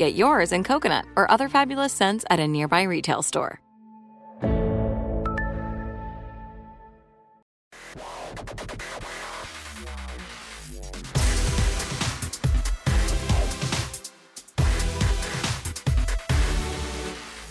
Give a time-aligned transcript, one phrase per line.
[0.00, 3.60] Get yours in coconut or other fabulous scents at a nearby retail store.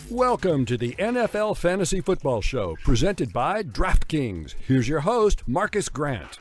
[0.09, 4.55] Welcome to the NFL Fantasy Football Show, presented by DraftKings.
[4.59, 6.39] Here's your host, Marcus Grant.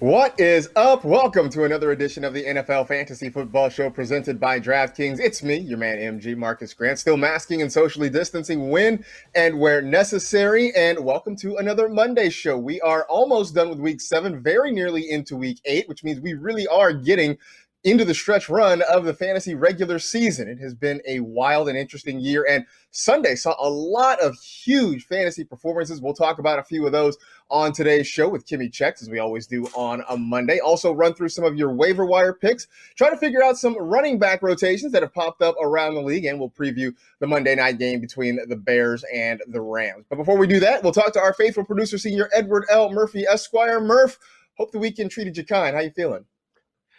[0.00, 1.06] What is up?
[1.06, 5.18] Welcome to another edition of the NFL Fantasy Football Show presented by DraftKings.
[5.18, 9.02] It's me, your man MG Marcus Grant, still masking and socially distancing when
[9.34, 10.70] and where necessary.
[10.76, 12.58] And welcome to another Monday show.
[12.58, 16.34] We are almost done with week seven, very nearly into week eight, which means we
[16.34, 17.38] really are getting
[17.86, 20.48] into the stretch run of the fantasy regular season.
[20.48, 25.06] It has been a wild and interesting year, and Sunday saw a lot of huge
[25.06, 26.00] fantasy performances.
[26.00, 27.16] We'll talk about a few of those
[27.48, 30.58] on today's show with Kimmy Chex, as we always do on a Monday.
[30.58, 32.66] Also, run through some of your waiver wire picks,
[32.96, 36.24] try to figure out some running back rotations that have popped up around the league,
[36.24, 40.06] and we'll preview the Monday night game between the Bears and the Rams.
[40.10, 42.90] But before we do that, we'll talk to our faithful producer, Senior Edward L.
[42.90, 43.78] Murphy, Esquire.
[43.80, 44.18] Murph,
[44.56, 45.76] hope the weekend treated you kind.
[45.76, 46.24] How you feeling?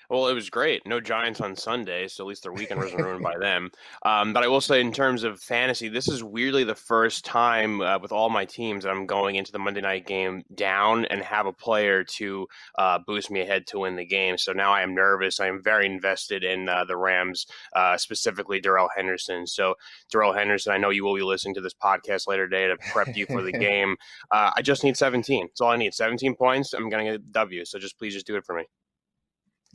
[0.09, 0.85] Well, it was great.
[0.85, 3.69] No Giants on Sunday, so at least their weekend wasn't ruined by them.
[4.05, 7.81] Um, but I will say, in terms of fantasy, this is weirdly the first time
[7.81, 11.21] uh, with all my teams that I'm going into the Monday night game down and
[11.21, 12.47] have a player to
[12.77, 14.37] uh, boost me ahead to win the game.
[14.37, 15.41] So now I am nervous.
[15.41, 17.45] I am very invested in uh, the Rams,
[17.75, 19.45] uh, specifically Darrell Henderson.
[19.45, 19.75] So
[20.09, 23.17] Darrell Henderson, I know you will be listening to this podcast later today to prep
[23.17, 23.97] you for the game.
[24.31, 25.47] Uh, I just need 17.
[25.47, 25.93] That's all I need.
[25.93, 26.71] 17 points.
[26.71, 27.65] I'm going to get a W.
[27.65, 28.63] So just please just do it for me.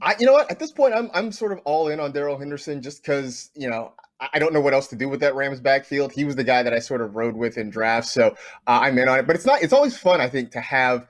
[0.00, 0.50] I, you know what?
[0.50, 3.68] At this point, I'm I'm sort of all in on Darrell Henderson just because you
[3.68, 3.92] know
[4.32, 6.12] I don't know what else to do with that Rams backfield.
[6.12, 8.28] He was the guy that I sort of rode with in drafts, so
[8.66, 9.26] uh, I'm in on it.
[9.26, 9.62] But it's not.
[9.62, 11.08] It's always fun, I think, to have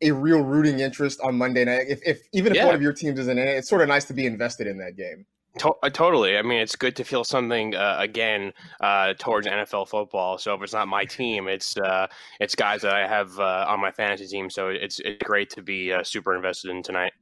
[0.00, 1.86] a real rooting interest on Monday night.
[1.88, 2.66] If, if even if Yeah.
[2.66, 4.78] one of your teams isn't in it, it's sort of nice to be invested in
[4.78, 5.26] that game.
[5.58, 6.38] To- uh, totally.
[6.38, 10.38] I mean, it's good to feel something uh, again uh, towards NFL football.
[10.38, 12.06] So if it's not my team, it's uh,
[12.40, 14.48] it's guys that I have uh, on my fantasy team.
[14.50, 17.12] So it's it's great to be uh, super invested in tonight.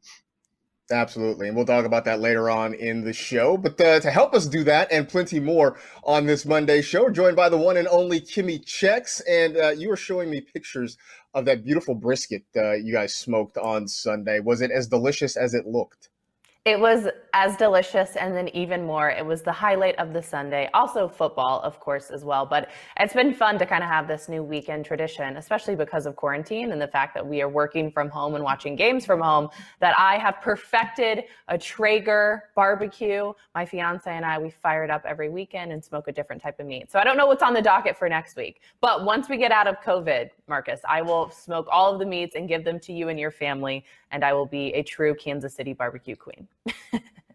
[0.92, 1.48] Absolutely.
[1.48, 3.56] And we'll talk about that later on in the show.
[3.56, 7.36] But uh, to help us do that and plenty more on this Monday show, joined
[7.36, 9.22] by the one and only Kimmy Chex.
[9.28, 10.98] And uh, you were showing me pictures
[11.34, 14.40] of that beautiful brisket uh, you guys smoked on Sunday.
[14.40, 16.09] Was it as delicious as it looked?
[16.66, 19.08] It was as delicious and then even more.
[19.08, 20.68] It was the highlight of the Sunday.
[20.74, 22.44] Also, football, of course, as well.
[22.44, 22.68] But
[22.98, 26.72] it's been fun to kind of have this new weekend tradition, especially because of quarantine
[26.72, 29.48] and the fact that we are working from home and watching games from home.
[29.78, 33.32] That I have perfected a Traeger barbecue.
[33.54, 36.60] My fiance and I, we fire it up every weekend and smoke a different type
[36.60, 36.92] of meat.
[36.92, 38.60] So I don't know what's on the docket for next week.
[38.82, 42.36] But once we get out of COVID, Marcus, I will smoke all of the meats
[42.36, 43.82] and give them to you and your family.
[44.10, 46.48] And I will be a true Kansas City barbecue queen.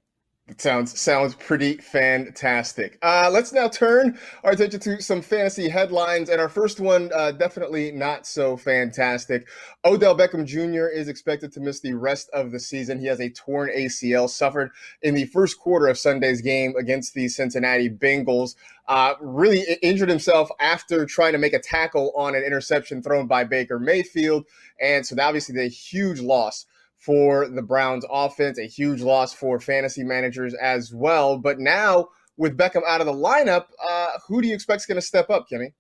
[0.59, 3.00] Sounds sounds pretty fantastic.
[3.01, 7.31] Uh, let's now turn our attention to some fantasy headlines, and our first one uh,
[7.31, 9.47] definitely not so fantastic.
[9.83, 10.86] Odell Beckham Jr.
[10.86, 13.00] is expected to miss the rest of the season.
[13.00, 14.69] He has a torn ACL suffered
[15.01, 18.53] in the first quarter of Sunday's game against the Cincinnati Bengals.
[18.88, 23.44] Uh, really injured himself after trying to make a tackle on an interception thrown by
[23.44, 24.45] Baker Mayfield,
[24.80, 26.68] and so obviously a huge loss
[27.06, 31.38] for the Browns offense, a huge loss for fantasy managers as well.
[31.38, 32.07] But now
[32.38, 35.30] with Beckham out of the lineup, uh, who do you expect is going to step
[35.30, 35.74] up, Kenny?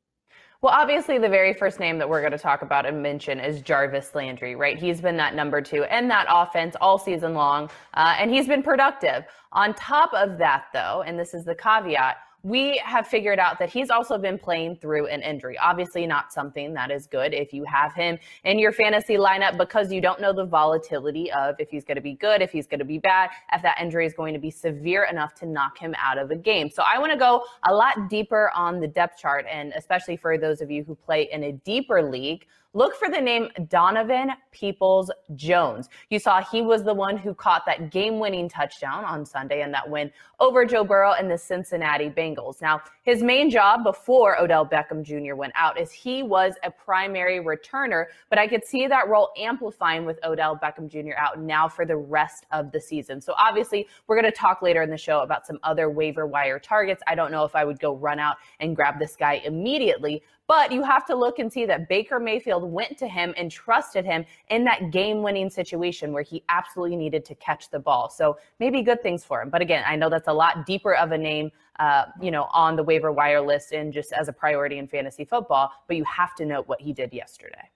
[0.61, 3.61] Well, obviously, the very first name that we're going to talk about and mention is
[3.61, 4.79] Jarvis Landry, right?
[4.79, 8.63] He's been that number two in that offense all season long, uh, and he's been
[8.63, 9.25] productive.
[9.51, 13.71] On top of that, though, and this is the caveat, we have figured out that
[13.71, 15.57] he's also been playing through an injury.
[15.57, 19.91] Obviously, not something that is good if you have him in your fantasy lineup because
[19.91, 22.77] you don't know the volatility of if he's going to be good, if he's going
[22.77, 25.95] to be bad, if that injury is going to be severe enough to knock him
[25.97, 26.69] out of the game.
[26.69, 30.37] So I want to go a lot deeper on the depth chart, and especially for
[30.37, 32.45] those of you who play in a deeper league
[32.75, 35.87] look for the name Donovan Peoples Jones.
[36.09, 39.73] You saw he was the one who caught that game winning touchdown on Sunday and
[39.73, 40.11] that win
[40.41, 42.61] over Joe Burrow and the Cincinnati Bengals.
[42.61, 45.35] Now, his main job before Odell Beckham Jr.
[45.35, 50.03] went out is he was a primary returner, but I could see that role amplifying
[50.03, 51.15] with Odell Beckham Jr.
[51.17, 53.21] out now for the rest of the season.
[53.21, 56.59] So obviously, we're going to talk later in the show about some other waiver wire
[56.59, 57.01] targets.
[57.07, 60.71] I don't know if I would go run out and grab this guy immediately, but
[60.71, 64.25] you have to look and see that Baker Mayfield went to him and trusted him
[64.49, 68.09] in that game winning situation where he absolutely needed to catch the ball.
[68.09, 69.49] So maybe good things for him.
[69.49, 72.75] But again, I know that's a lot deeper of a name, uh, you know, on
[72.75, 75.71] the waiver wire list and just as a priority in fantasy football.
[75.87, 77.69] But you have to note what he did yesterday.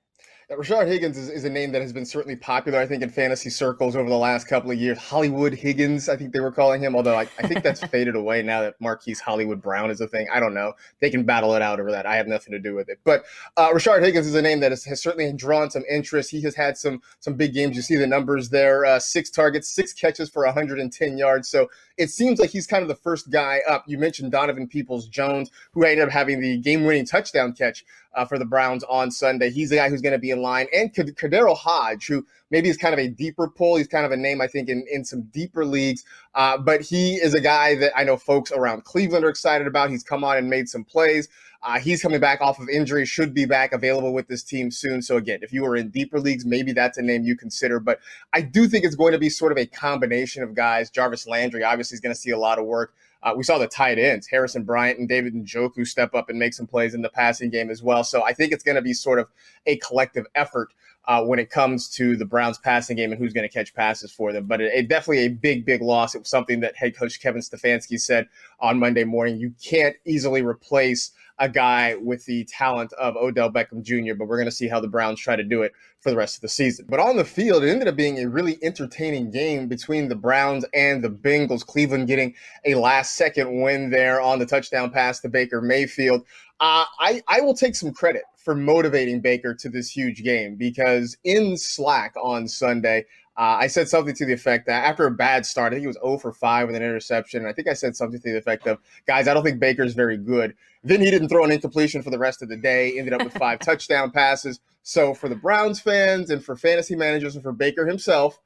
[0.52, 3.52] Rashard Higgins is, is, a name that has been certainly popular, I think, in fantasy
[3.52, 4.98] circles over the last couple of years.
[4.98, 8.42] Hollywood Higgins, I think they were calling him, although I, I think that's faded away
[8.42, 10.26] now that Marquise Hollywood Brown is a thing.
[10.34, 10.74] I don't know.
[11.02, 12.08] They can battle it out over that.
[12.08, 13.00] I have nothing to do with it.
[13.04, 13.26] But
[13.58, 16.32] uh, Rashard Higgins is a name that has, has, certainly drawn some interest.
[16.32, 17.76] He has had some some big games.
[17.76, 21.48] You see the numbers there: uh, six targets, six catches for 110 yards.
[21.48, 21.68] So
[21.98, 23.84] it seems like he's kind of the first guy up.
[23.86, 28.38] You mentioned Donovan Peoples Jones, who ended up having the game-winning touchdown catch uh, for
[28.38, 29.50] the Browns on Sunday.
[29.50, 32.78] He's the guy who's going to be in line, and KhaDarel Hodge, who maybe is
[32.78, 33.78] kind of a deeper pull.
[33.78, 36.04] He's kind of a name I think in in some deeper leagues,
[36.36, 39.90] uh, but he is a guy that I know folks around Cleveland are excited about.
[39.90, 41.28] He's come on and made some plays.
[41.62, 45.02] Uh, he's coming back off of injury, should be back available with this team soon.
[45.02, 47.82] So, again, if you are in deeper leagues, maybe that's a name you consider.
[47.82, 48.00] But
[48.32, 50.90] I do think it's going to be sort of a combination of guys.
[50.90, 52.94] Jarvis Landry obviously is going to see a lot of work.
[53.22, 56.54] Uh, we saw the tight ends, Harrison Bryant and David Njoku, step up and make
[56.54, 58.04] some plays in the passing game as well.
[58.04, 59.28] So I think it's going to be sort of
[59.66, 60.70] a collective effort
[61.06, 64.12] uh, when it comes to the Browns passing game and who's going to catch passes
[64.12, 64.46] for them.
[64.46, 66.14] But it, it, definitely a big, big loss.
[66.14, 68.28] It was something that head coach Kevin Stefanski said
[68.60, 69.38] on Monday morning.
[69.38, 74.38] You can't easily replace a guy with the talent of Odell Beckham Jr., but we're
[74.38, 76.50] going to see how the Browns try to do it for the rest of the
[76.50, 76.86] season.
[76.90, 80.66] But on the field, it ended up being a really entertaining game between the Browns
[80.74, 81.66] and the Bengals.
[81.66, 86.22] Cleveland getting a last second win there on the touchdown pass to Baker Mayfield.
[86.60, 91.18] Uh, I, I will take some credit for motivating Baker to this huge game because
[91.24, 93.06] in Slack on Sunday,
[93.40, 95.88] uh, I said something to the effect that after a bad start, I think he
[95.88, 97.46] was 0 for 5 with an interception.
[97.46, 100.18] I think I said something to the effect of, guys, I don't think Baker's very
[100.18, 100.54] good.
[100.84, 103.34] Then he didn't throw an incompletion for the rest of the day, ended up with
[103.38, 104.60] five touchdown passes.
[104.84, 108.42] So for the Browns fans and for fantasy managers and for Baker himself,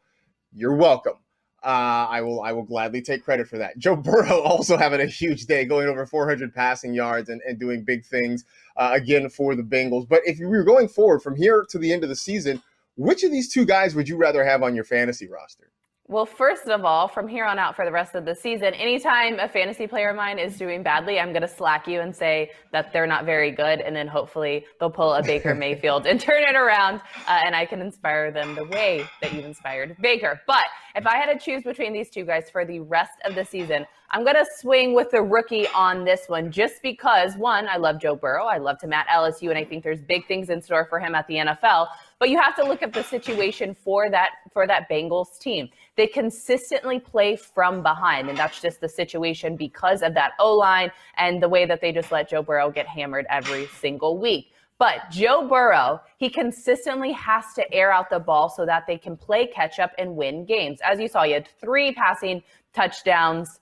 [0.54, 1.16] you're welcome.
[1.64, 3.80] Uh, I will I will gladly take credit for that.
[3.80, 7.84] Joe Burrow also having a huge day, going over 400 passing yards and, and doing
[7.84, 8.46] big things
[8.78, 10.08] uh, again for the Bengals.
[10.08, 12.62] But if we were going forward from here to the end of the season,
[12.96, 15.72] which of these two guys would you rather have on your fantasy roster?
[16.10, 19.40] Well, first of all, from here on out for the rest of the season, anytime
[19.40, 22.52] a fantasy player of mine is doing badly, I'm going to slack you and say
[22.74, 23.80] that they're not very good.
[23.80, 26.96] And then hopefully they'll pull a Baker Mayfield and turn it around.
[27.26, 30.42] Uh, and I can inspire them the way that you've inspired Baker.
[30.46, 33.46] But if I had to choose between these two guys for the rest of the
[33.46, 37.78] season, I'm going to swing with the rookie on this one just because, one, I
[37.78, 38.46] love Joe Burrow.
[38.46, 41.16] I love him at LSU, and I think there's big things in store for him
[41.16, 41.88] at the NFL.
[42.20, 45.68] But you have to look at the situation for that for that Bengals team.
[45.96, 50.92] They consistently play from behind, and that's just the situation because of that O line
[51.18, 54.52] and the way that they just let Joe Burrow get hammered every single week.
[54.80, 59.16] But Joe Burrow, he consistently has to air out the ball so that they can
[59.16, 60.80] play catch up and win games.
[60.84, 62.42] As you saw, he had three passing
[62.74, 63.60] touchdowns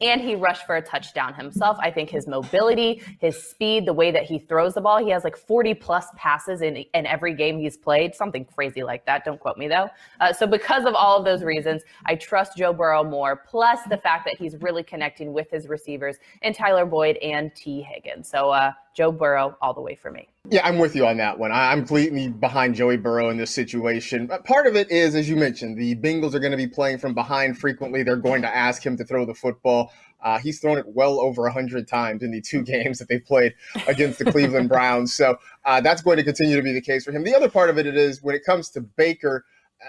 [0.00, 1.76] and he rushed for a touchdown himself.
[1.80, 5.24] I think his mobility, his speed, the way that he throws the ball, he has
[5.24, 9.24] like 40 plus passes in, in every game he's played, something crazy like that.
[9.24, 9.88] Don't quote me though.
[10.20, 13.98] Uh, so, because of all of those reasons, I trust Joe Burrow more, plus the
[13.98, 18.28] fact that he's really connecting with his receivers and Tyler Boyd and Tee Higgins.
[18.28, 20.28] So, uh, Joe Burrow all the way for me.
[20.48, 21.52] Yeah, I'm with you on that one.
[21.52, 24.28] I'm completely behind Joey Burrow in this situation.
[24.44, 27.14] Part of it is, as you mentioned, the Bengals are going to be playing from
[27.14, 28.02] behind frequently.
[28.02, 29.92] They're going to ask him to throw the football.
[30.22, 33.54] Uh, he's thrown it well over 100 times in the two games that they've played
[33.86, 35.14] against the Cleveland Browns.
[35.14, 37.22] So uh, that's going to continue to be the case for him.
[37.22, 39.44] The other part of it is when it comes to Baker,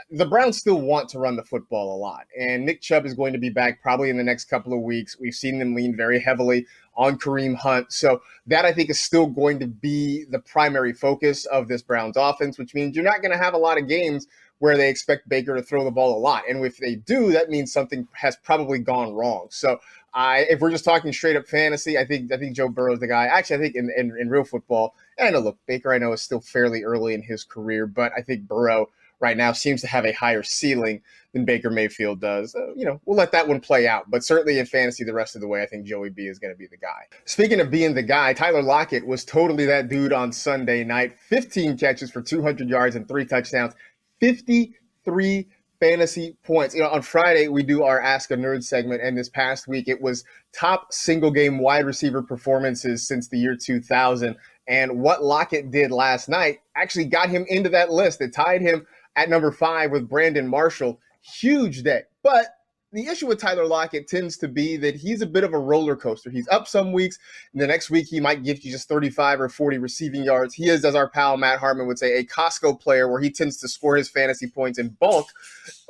[0.09, 2.25] the Browns still want to run the football a lot.
[2.39, 5.17] And Nick Chubb is going to be back probably in the next couple of weeks.
[5.19, 7.91] We've seen them lean very heavily on Kareem Hunt.
[7.91, 12.15] So that I think is still going to be the primary focus of this Browns
[12.17, 14.27] offense, which means you're not going to have a lot of games
[14.59, 16.43] where they expect Baker to throw the ball a lot.
[16.47, 19.47] And if they do, that means something has probably gone wrong.
[19.49, 19.79] So
[20.13, 22.99] I, if we're just talking straight up fantasy, I think I think Joe Burrow is
[22.99, 23.25] the guy.
[23.25, 26.13] Actually, I think in, in, in real football, and I know look, Baker I know
[26.13, 28.89] is still fairly early in his career, but I think Burrow
[29.21, 31.01] right now seems to have a higher ceiling
[31.33, 32.53] than Baker Mayfield does.
[32.55, 34.09] Uh, you know, we'll let that one play out.
[34.09, 36.53] But certainly in fantasy, the rest of the way, I think Joey B is going
[36.53, 37.07] to be the guy.
[37.25, 41.17] Speaking of being the guy, Tyler Lockett was totally that dude on Sunday night.
[41.29, 43.73] 15 catches for 200 yards and three touchdowns,
[44.19, 45.47] 53
[45.79, 46.75] fantasy points.
[46.75, 49.87] You know, on Friday we do our Ask a Nerd segment, and this past week
[49.87, 50.23] it was
[50.53, 54.35] top single game wide receiver performances since the year 2000.
[54.67, 58.21] And what Lockett did last night actually got him into that list.
[58.21, 60.99] It tied him at number five with Brandon Marshall.
[61.21, 62.01] Huge day.
[62.23, 62.47] But
[62.93, 65.95] the issue with Tyler Lockett tends to be that he's a bit of a roller
[65.95, 66.29] coaster.
[66.29, 67.17] He's up some weeks,
[67.53, 70.53] and the next week he might give you just 35 or 40 receiving yards.
[70.53, 73.57] He is, as our pal Matt Harmon would say, a Costco player where he tends
[73.57, 75.27] to score his fantasy points in bulk.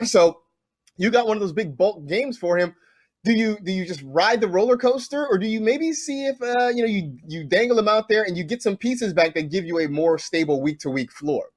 [0.03, 0.41] So
[0.97, 2.75] you got one of those big bulk games for him.
[3.23, 6.41] Do you do you just ride the roller coaster, or do you maybe see if
[6.41, 9.35] uh, you know you you dangle him out there and you get some pieces back
[9.35, 11.49] that give you a more stable week to week floor?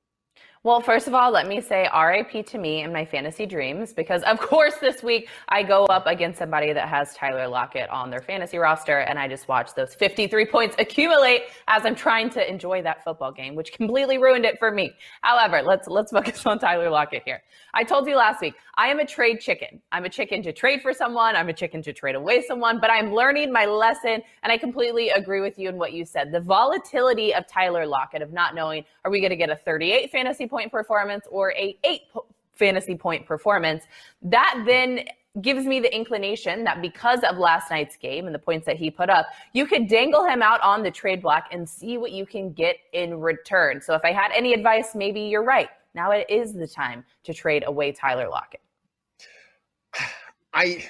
[0.64, 4.22] Well, first of all, let me say RIP to me and my fantasy dreams because,
[4.22, 8.22] of course, this week I go up against somebody that has Tyler Lockett on their
[8.22, 12.80] fantasy roster, and I just watch those 53 points accumulate as I'm trying to enjoy
[12.80, 14.94] that football game, which completely ruined it for me.
[15.20, 17.42] However, let's let's focus on Tyler Lockett here.
[17.74, 19.82] I told you last week I am a trade chicken.
[19.92, 21.36] I'm a chicken to trade for someone.
[21.36, 25.10] I'm a chicken to trade away someone, but I'm learning my lesson, and I completely
[25.10, 26.32] agree with you in what you said.
[26.32, 30.10] The volatility of Tyler Lockett of not knowing are we going to get a 38
[30.10, 32.02] fantasy point performance or a eight
[32.52, 33.82] fantasy point performance,
[34.22, 35.04] that then
[35.40, 38.88] gives me the inclination that because of last night's game and the points that he
[38.88, 42.24] put up, you could dangle him out on the trade block and see what you
[42.24, 43.80] can get in return.
[43.80, 45.70] So if I had any advice, maybe you're right.
[45.92, 48.62] Now it is the time to trade away Tyler Lockett.
[50.54, 50.84] I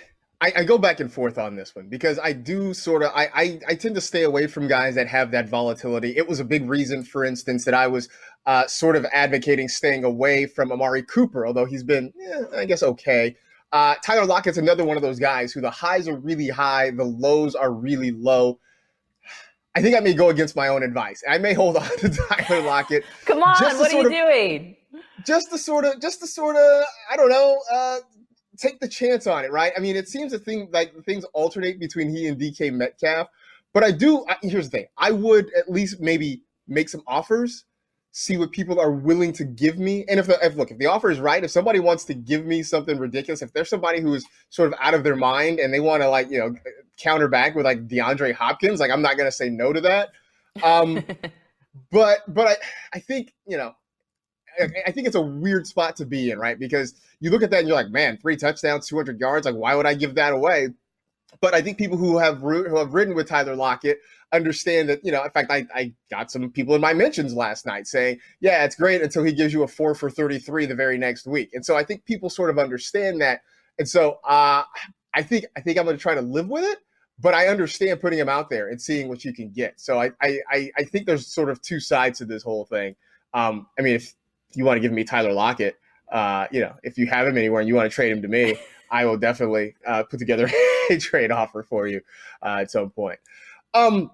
[0.44, 3.30] I, I, go back and forth on this one because I do sort of I,
[3.34, 6.14] I, I tend to stay away from guys that have that volatility.
[6.18, 8.10] It was a big reason, for instance, that I was
[8.44, 12.82] uh, sort of advocating staying away from Amari Cooper, although he's been eh, I guess
[12.82, 13.36] okay.
[13.72, 17.04] Uh, Tyler Lockett's another one of those guys who the highs are really high, the
[17.04, 18.58] lows are really low.
[19.74, 21.22] I think I may go against my own advice.
[21.26, 23.04] I may hold on to Tyler Lockett.
[23.24, 24.76] Come on, what are you of, doing?
[25.24, 27.98] Just to sort of, just to sort of, I don't know, uh,
[28.56, 29.72] take the chance on it, right?
[29.76, 33.28] I mean, it seems a thing like things alternate between he and DK Metcalf,
[33.72, 34.24] but I do.
[34.28, 37.64] I, here's the thing: I would at least maybe make some offers,
[38.12, 40.86] see what people are willing to give me, and if, the, if look, if the
[40.86, 44.14] offer is right, if somebody wants to give me something ridiculous, if there's somebody who
[44.14, 46.54] is sort of out of their mind and they want to like you know
[46.96, 50.12] counter back with like DeAndre Hopkins, like I'm not going to say no to that.
[50.62, 51.04] Um,
[51.90, 52.56] but but I
[52.94, 53.74] I think you know
[54.86, 56.58] I think it's a weird spot to be in, right?
[56.58, 59.46] Because you look at that and you're like, man, three touchdowns, 200 yards.
[59.46, 60.68] Like, why would I give that away?
[61.40, 63.98] But I think people who have who have ridden with Tyler Lockett
[64.30, 67.64] understand that, you know, in fact, I, I got some people in my mentions last
[67.64, 70.98] night saying, yeah, it's great until he gives you a four for 33 the very
[70.98, 71.48] next week.
[71.54, 73.40] And so I think people sort of understand that.
[73.78, 74.64] And so uh,
[75.14, 76.78] I think I think I'm going to try to live with it
[77.18, 79.80] but I understand putting him out there and seeing what you can get.
[79.80, 80.40] So I, I,
[80.76, 82.96] I think there's sort of two sides to this whole thing.
[83.32, 84.12] Um, I mean, if
[84.54, 85.76] you want to give me Tyler Lockett,
[86.14, 88.28] uh, you know, if you have him anywhere and you want to trade him to
[88.28, 88.56] me,
[88.90, 90.48] I will definitely uh, put together
[90.90, 92.00] a trade offer for you
[92.40, 93.18] uh, at some point.
[93.74, 94.12] Um,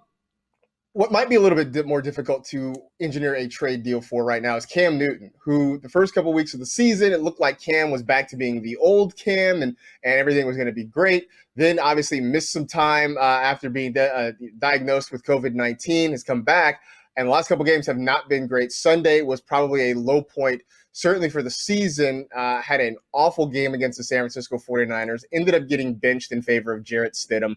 [0.93, 4.43] what might be a little bit more difficult to engineer a trade deal for right
[4.43, 7.39] now is Cam Newton, who the first couple of weeks of the season, it looked
[7.39, 10.73] like Cam was back to being the old Cam and, and everything was going to
[10.73, 11.29] be great.
[11.55, 16.43] Then obviously missed some time uh, after being uh, diagnosed with COVID 19, has come
[16.43, 16.81] back.
[17.17, 18.73] And the last couple games have not been great.
[18.73, 20.63] Sunday was probably a low point,
[20.93, 22.27] certainly for the season.
[22.35, 26.41] Uh, had an awful game against the San Francisco 49ers, ended up getting benched in
[26.41, 27.57] favor of Jarrett Stidham.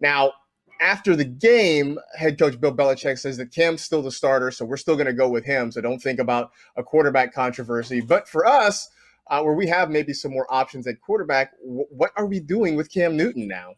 [0.00, 0.32] Now,
[0.80, 4.76] after the game, head coach Bill Belichick says that Cam's still the starter, so we're
[4.76, 5.70] still going to go with him.
[5.70, 8.00] So don't think about a quarterback controversy.
[8.00, 8.88] But for us,
[9.30, 12.76] uh, where we have maybe some more options at quarterback, w- what are we doing
[12.76, 13.74] with Cam Newton now?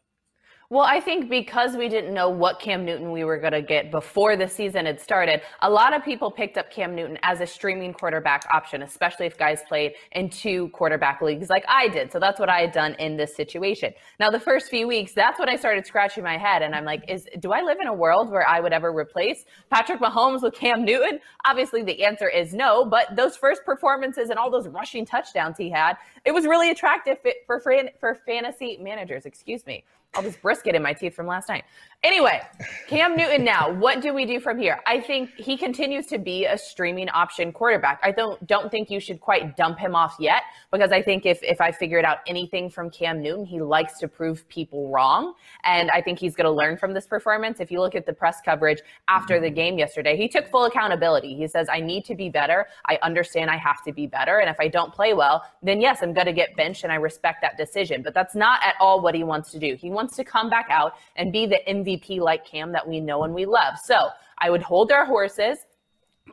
[0.68, 3.92] Well, I think because we didn't know what Cam Newton we were going to get
[3.92, 7.46] before the season had started, a lot of people picked up Cam Newton as a
[7.46, 12.10] streaming quarterback option, especially if guys played in two quarterback leagues like I did.
[12.10, 13.94] So that's what I had done in this situation.
[14.18, 17.08] Now, the first few weeks, that's when I started scratching my head and I'm like,
[17.08, 20.54] is do I live in a world where I would ever replace Patrick Mahomes with
[20.54, 21.20] Cam Newton?
[21.44, 25.70] Obviously, the answer is no, but those first performances and all those rushing touchdowns he
[25.70, 27.60] had, it was really attractive for
[28.00, 29.84] for fantasy managers, excuse me
[30.16, 31.64] all this brisket in my teeth from last night.
[32.02, 32.40] Anyway,
[32.88, 34.80] Cam Newton now, what do we do from here?
[34.86, 37.98] I think he continues to be a streaming option quarterback.
[38.02, 41.42] I don't don't think you should quite dump him off yet because I think if
[41.42, 45.34] if I figured out anything from Cam Newton, he likes to prove people wrong
[45.64, 47.60] and I think he's going to learn from this performance.
[47.60, 49.54] If you look at the press coverage after the mm-hmm.
[49.54, 51.34] game yesterday, he took full accountability.
[51.34, 52.66] He says I need to be better.
[52.86, 56.02] I understand I have to be better and if I don't play well, then yes,
[56.02, 58.02] I'm going to get benched and I respect that decision.
[58.02, 59.74] But that's not at all what he wants to do.
[59.74, 63.00] He wants to come back out and be the MVP MVP like Cam that we
[63.00, 63.74] know and we love.
[63.82, 65.58] So I would hold our horses,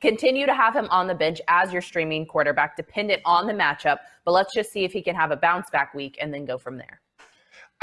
[0.02, 4.00] continue to have him on the bench as your streaming quarterback, dependent on the matchup.
[4.26, 6.58] But let's just see if he can have a bounce back week and then go
[6.58, 7.02] from there.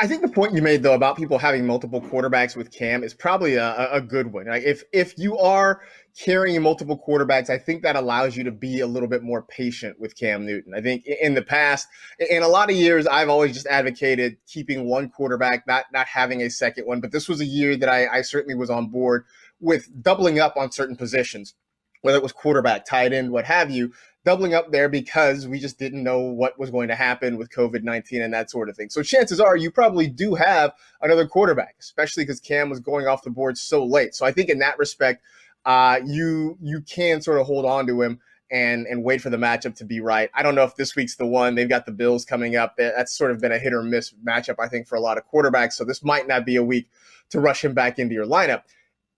[0.03, 3.13] I think the point you made though about people having multiple quarterbacks with Cam is
[3.13, 4.47] probably a, a good one.
[4.47, 5.83] Like if if you are
[6.19, 10.01] carrying multiple quarterbacks, I think that allows you to be a little bit more patient
[10.01, 10.73] with Cam Newton.
[10.75, 11.87] I think in the past,
[12.31, 16.41] in a lot of years, I've always just advocated keeping one quarterback, not not having
[16.41, 17.03] a second one.
[17.03, 19.27] But this was a year that I, I certainly was on board
[19.61, 21.55] with doubling up on certain positions,
[22.03, 23.93] whether it was quarterback, tight end, what have you
[24.25, 27.83] doubling up there because we just didn't know what was going to happen with COVID
[27.83, 28.91] 19 and that sort of thing.
[28.91, 33.23] So chances are you probably do have another quarterback, especially because Cam was going off
[33.23, 34.15] the board so late.
[34.15, 35.23] So I think in that respect,
[35.65, 39.37] uh, you you can sort of hold on to him and and wait for the
[39.37, 40.31] matchup to be right.
[40.35, 41.55] I don't know if this week's the one.
[41.55, 42.77] They've got the Bills coming up.
[42.77, 45.25] That's sort of been a hit or miss matchup, I think, for a lot of
[45.33, 45.75] quarterbacks.
[45.75, 46.91] So this might not be a week
[47.31, 48.63] to rush him back into your lineup.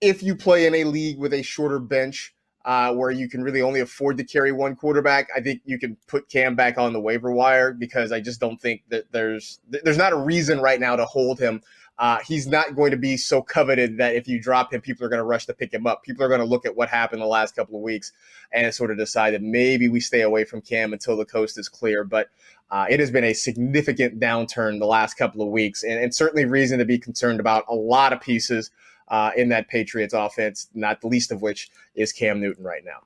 [0.01, 3.63] If you play in a league with a shorter bench, uh, where you can really
[3.63, 7.01] only afford to carry one quarterback, I think you can put Cam back on the
[7.01, 10.97] waiver wire because I just don't think that there's there's not a reason right now
[10.97, 11.63] to hold him.
[11.99, 15.09] Uh, he's not going to be so coveted that if you drop him, people are
[15.09, 16.03] going to rush to pick him up.
[16.03, 18.13] People are going to look at what happened the last couple of weeks
[18.51, 21.69] and sort of decide that maybe we stay away from Cam until the coast is
[21.69, 22.03] clear.
[22.03, 22.31] But
[22.71, 26.47] uh, it has been a significant downturn the last couple of weeks, and, and certainly
[26.47, 28.71] reason to be concerned about a lot of pieces
[29.13, 33.03] uh, in that Patriots offense, not the least of which is Cam Newton right now.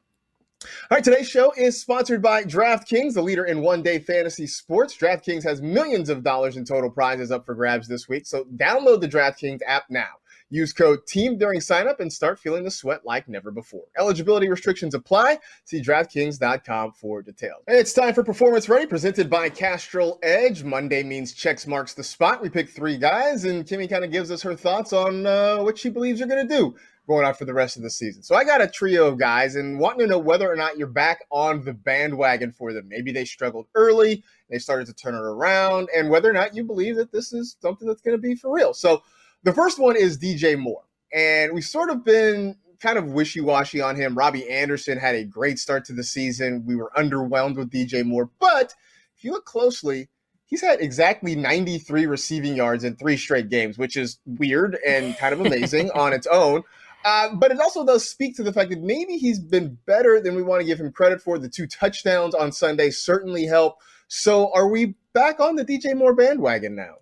[0.90, 4.96] All right, today's show is sponsored by DraftKings, the leader in one day fantasy sports.
[4.96, 9.00] DraftKings has millions of dollars in total prizes up for grabs this week, so download
[9.00, 10.08] the DraftKings app now.
[10.48, 13.84] Use code TEAM during signup and start feeling the sweat like never before.
[13.98, 15.38] Eligibility restrictions apply.
[15.64, 17.64] See DraftKings.com for details.
[17.66, 20.62] And it's time for Performance Ready, presented by Castrol Edge.
[20.62, 22.40] Monday means Chex marks the spot.
[22.40, 25.76] We pick three guys, and Kimmy kind of gives us her thoughts on uh, what
[25.78, 28.22] she believes you're going to do going on for the rest of the season.
[28.22, 30.88] So I got a trio of guys and wanting to know whether or not you're
[30.88, 32.88] back on the bandwagon for them.
[32.88, 36.64] Maybe they struggled early, they started to turn it around, and whether or not you
[36.64, 38.74] believe that this is something that's going to be for real.
[38.74, 39.02] So
[39.46, 40.82] the first one is DJ Moore.
[41.14, 44.18] And we've sort of been kind of wishy washy on him.
[44.18, 46.64] Robbie Anderson had a great start to the season.
[46.66, 48.28] We were underwhelmed with DJ Moore.
[48.40, 48.74] But
[49.16, 50.08] if you look closely,
[50.46, 55.32] he's had exactly 93 receiving yards in three straight games, which is weird and kind
[55.32, 56.64] of amazing on its own.
[57.04, 60.34] Uh, but it also does speak to the fact that maybe he's been better than
[60.34, 61.38] we want to give him credit for.
[61.38, 63.78] The two touchdowns on Sunday certainly help.
[64.08, 66.96] So are we back on the DJ Moore bandwagon now?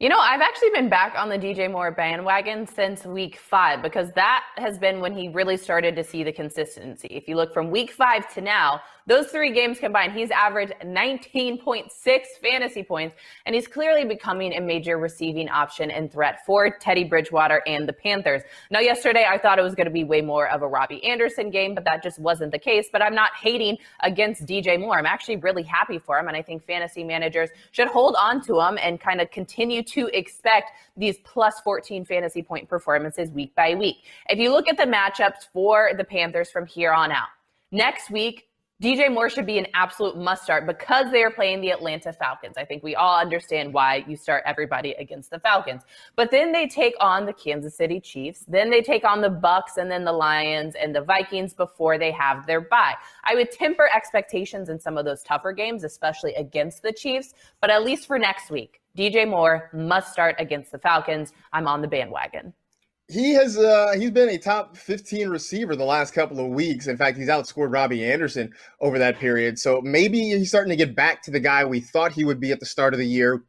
[0.00, 4.12] You know, I've actually been back on the DJ Moore bandwagon since week five because
[4.12, 7.08] that has been when he really started to see the consistency.
[7.08, 11.90] If you look from week five to now, those three games combined, he's averaged 19.6
[12.42, 13.16] fantasy points,
[13.46, 17.94] and he's clearly becoming a major receiving option and threat for Teddy Bridgewater and the
[17.94, 18.42] Panthers.
[18.70, 21.48] Now, yesterday, I thought it was going to be way more of a Robbie Anderson
[21.50, 22.90] game, but that just wasn't the case.
[22.92, 24.98] But I'm not hating against DJ Moore.
[24.98, 28.60] I'm actually really happy for him, and I think fantasy managers should hold on to
[28.60, 33.74] him and kind of continue to expect these plus 14 fantasy point performances week by
[33.74, 33.96] week.
[34.28, 37.28] If you look at the matchups for the Panthers from here on out,
[37.72, 38.47] next week,
[38.80, 42.54] DJ Moore should be an absolute must start because they are playing the Atlanta Falcons.
[42.56, 45.82] I think we all understand why you start everybody against the Falcons.
[46.14, 49.78] But then they take on the Kansas City Chiefs, then they take on the Bucs
[49.78, 52.94] and then the Lions and the Vikings before they have their bye.
[53.24, 57.70] I would temper expectations in some of those tougher games, especially against the Chiefs, but
[57.70, 61.32] at least for next week, DJ Moore must start against the Falcons.
[61.52, 62.54] I'm on the bandwagon
[63.08, 66.86] he has uh, he's been a top 15 receiver the last couple of weeks.
[66.86, 69.58] In fact, he's outscored Robbie Anderson over that period.
[69.58, 72.52] So maybe he's starting to get back to the guy we thought he would be
[72.52, 73.44] at the start of the year.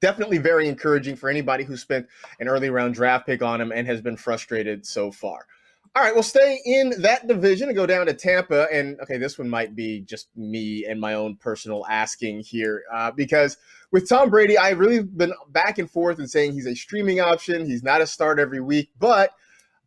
[0.00, 2.06] Definitely very encouraging for anybody who spent
[2.38, 5.46] an early round draft pick on him and has been frustrated so far.
[5.94, 8.66] All right, we'll stay in that division and go down to Tampa.
[8.72, 13.10] And okay, this one might be just me and my own personal asking here uh,
[13.10, 13.58] because
[13.90, 17.66] with Tom Brady, I've really been back and forth and saying he's a streaming option.
[17.66, 19.32] He's not a start every week, but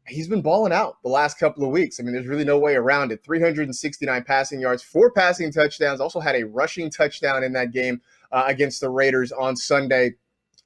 [0.07, 1.99] he's been balling out the last couple of weeks.
[1.99, 3.23] I mean, there's really no way around it.
[3.23, 7.99] 369 passing yards, four passing touchdowns, also had a rushing touchdown in that game
[8.31, 10.13] uh, against the Raiders on Sunday.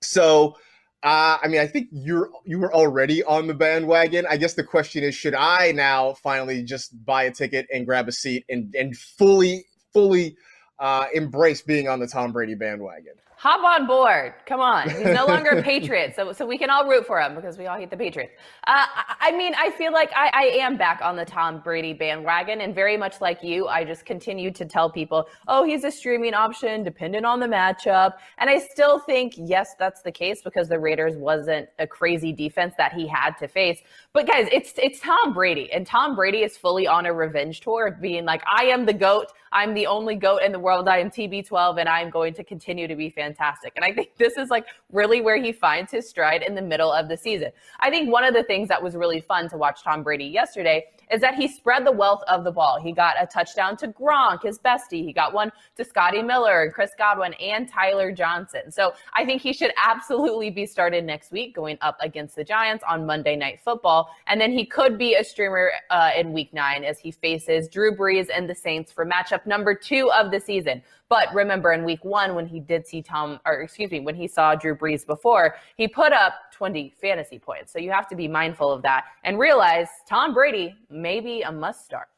[0.02, 0.58] So,
[1.04, 4.26] uh, I mean, I think you're you were already on the bandwagon.
[4.30, 8.10] I guess the question is, should I now finally just buy a ticket and grab
[8.10, 10.36] a seat and and fully fully
[10.80, 13.14] uh, embrace being on the Tom Brady bandwagon?
[13.40, 14.34] Hop on board.
[14.46, 14.90] Come on.
[14.90, 16.14] He's no longer a Patriot.
[16.14, 18.34] So, so we can all root for him because we all hate the Patriots.
[18.68, 18.86] Uh,
[19.22, 22.60] I mean, I feel like I, I am back on the Tom Brady bandwagon.
[22.60, 26.34] And very much like you, I just continue to tell people, oh, he's a streaming
[26.34, 28.16] option dependent on the matchup.
[28.40, 32.74] And I still think, yes, that's the case because the Raiders wasn't a crazy defense
[32.78, 33.80] that he had to face.
[34.12, 35.72] But guys, it's, it's Tom Brady.
[35.72, 38.94] And Tom Brady is fully on a revenge tour of being like, I am the
[38.94, 39.28] GOAT.
[39.54, 40.90] I'm the only GOAT in the world.
[40.90, 43.29] I am TB12 and I'm going to continue to be fantastic.
[43.76, 46.92] And I think this is like really where he finds his stride in the middle
[46.92, 47.52] of the season.
[47.80, 50.86] I think one of the things that was really fun to watch Tom Brady yesterday
[51.12, 52.80] is that he spread the wealth of the ball.
[52.80, 55.04] He got a touchdown to Gronk, his bestie.
[55.04, 58.72] He got one to Scotty Miller and Chris Godwin and Tyler Johnson.
[58.72, 62.84] So I think he should absolutely be started next week going up against the Giants
[62.88, 64.10] on Monday Night Football.
[64.28, 67.96] And then he could be a streamer uh, in week nine as he faces Drew
[67.96, 70.82] Brees and the Saints for matchup number two of the season.
[71.10, 74.28] But remember, in week one, when he did see Tom, or excuse me, when he
[74.28, 77.74] saw Drew Brees before, he put up 20 fantasy points.
[77.74, 81.52] So you have to be mindful of that and realize Tom Brady may be a
[81.52, 82.10] must start.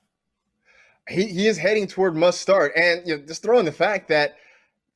[1.08, 2.74] He, he is heading toward must start.
[2.76, 4.36] And you know, just throw in the fact that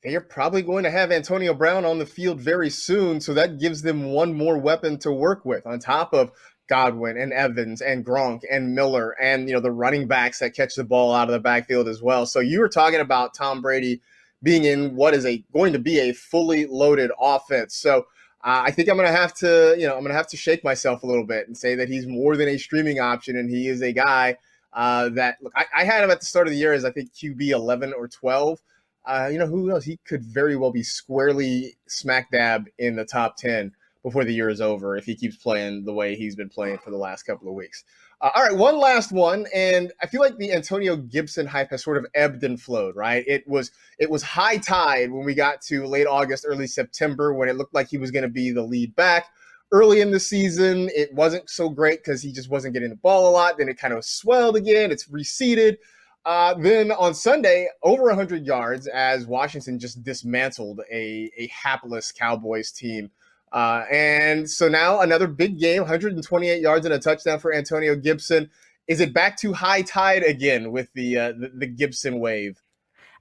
[0.04, 3.22] they are probably going to have Antonio Brown on the field very soon.
[3.22, 6.32] So that gives them one more weapon to work with on top of
[6.68, 10.76] Godwin and Evans and Gronk and Miller and you know the running backs that catch
[10.76, 12.26] the ball out of the backfield as well.
[12.26, 14.02] So you were talking about Tom Brady
[14.44, 17.76] being in what is a going to be a fully loaded offense.
[17.76, 18.06] So
[18.44, 20.38] uh, I think I'm going to have to, you know, I'm going to have to
[20.38, 23.50] shake myself a little bit and say that he's more than a streaming option, and
[23.50, 24.38] he is a guy
[24.74, 25.52] uh, that look.
[25.56, 27.94] I, I, had him at the start of the year as I think QB 11
[27.94, 28.60] or 12.
[29.04, 29.86] Uh, you know, who knows?
[29.86, 33.72] He could very well be squarely smack dab in the top 10
[34.06, 36.92] before the year is over if he keeps playing the way he's been playing for
[36.92, 37.84] the last couple of weeks.
[38.22, 41.84] Uh, all right, one last one, and I feel like the Antonio Gibson hype has
[41.84, 42.96] sort of ebbed and flowed.
[42.96, 43.26] Right?
[43.28, 47.50] It was it was high tide when we got to late August, early September, when
[47.50, 49.26] it looked like he was going to be the lead back.
[49.72, 53.28] Early in the season, it wasn't so great because he just wasn't getting the ball
[53.28, 53.58] a lot.
[53.58, 54.92] Then it kind of swelled again.
[54.92, 55.80] It's receded.
[56.26, 62.72] Uh, then on Sunday, over 100 yards as Washington just dismantled a, a hapless Cowboys
[62.72, 63.10] team.
[63.52, 68.50] Uh, and so now another big game, 128 yards and a touchdown for Antonio Gibson.
[68.88, 72.62] Is it back to high tide again with the uh, the, the Gibson wave?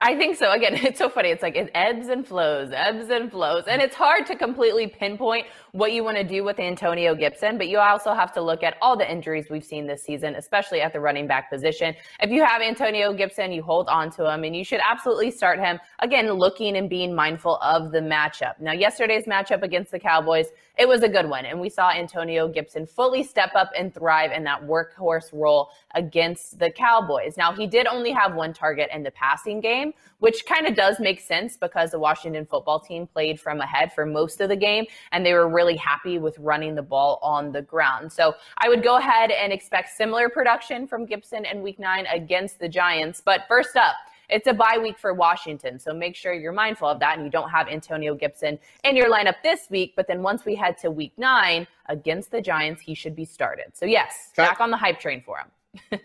[0.01, 0.53] I think so.
[0.53, 1.31] Again, it's so funny.
[1.31, 3.65] It's like it ebbs and flows, ebbs and flows.
[3.67, 7.69] And it's hard to completely pinpoint what you want to do with Antonio Gibson, but
[7.69, 10.93] you also have to look at all the injuries we've seen this season, especially at
[10.93, 11.95] the running back position.
[12.21, 15.59] If you have Antonio Gibson, you hold on to him and you should absolutely start
[15.59, 15.81] him.
[15.99, 18.61] Again, looking and being mindful of the matchup.
[18.61, 20.47] Now, yesterday's matchup against the Cowboys,
[20.79, 21.45] it was a good one.
[21.45, 26.59] And we saw Antonio Gibson fully step up and thrive in that workhorse role against
[26.59, 27.37] the Cowboys.
[27.37, 29.93] Now, he did only have one target in the passing game
[30.25, 34.07] which kind of does make sense because the Washington football team played from ahead for
[34.07, 37.61] most of the game and they were really happy with running the ball on the
[37.61, 38.11] ground.
[38.11, 42.59] So I would go ahead and expect similar production from Gibson in week nine against
[42.59, 43.21] the Giants.
[43.23, 43.97] But first up,
[44.31, 47.31] it's a bye week for Washington, so make sure you're mindful of that and you
[47.31, 49.93] don't have Antonio Gibson in your lineup this week.
[49.95, 53.67] But then once we head to week nine against the Giants, he should be started.
[53.75, 55.49] So, yes, back on the hype train for him.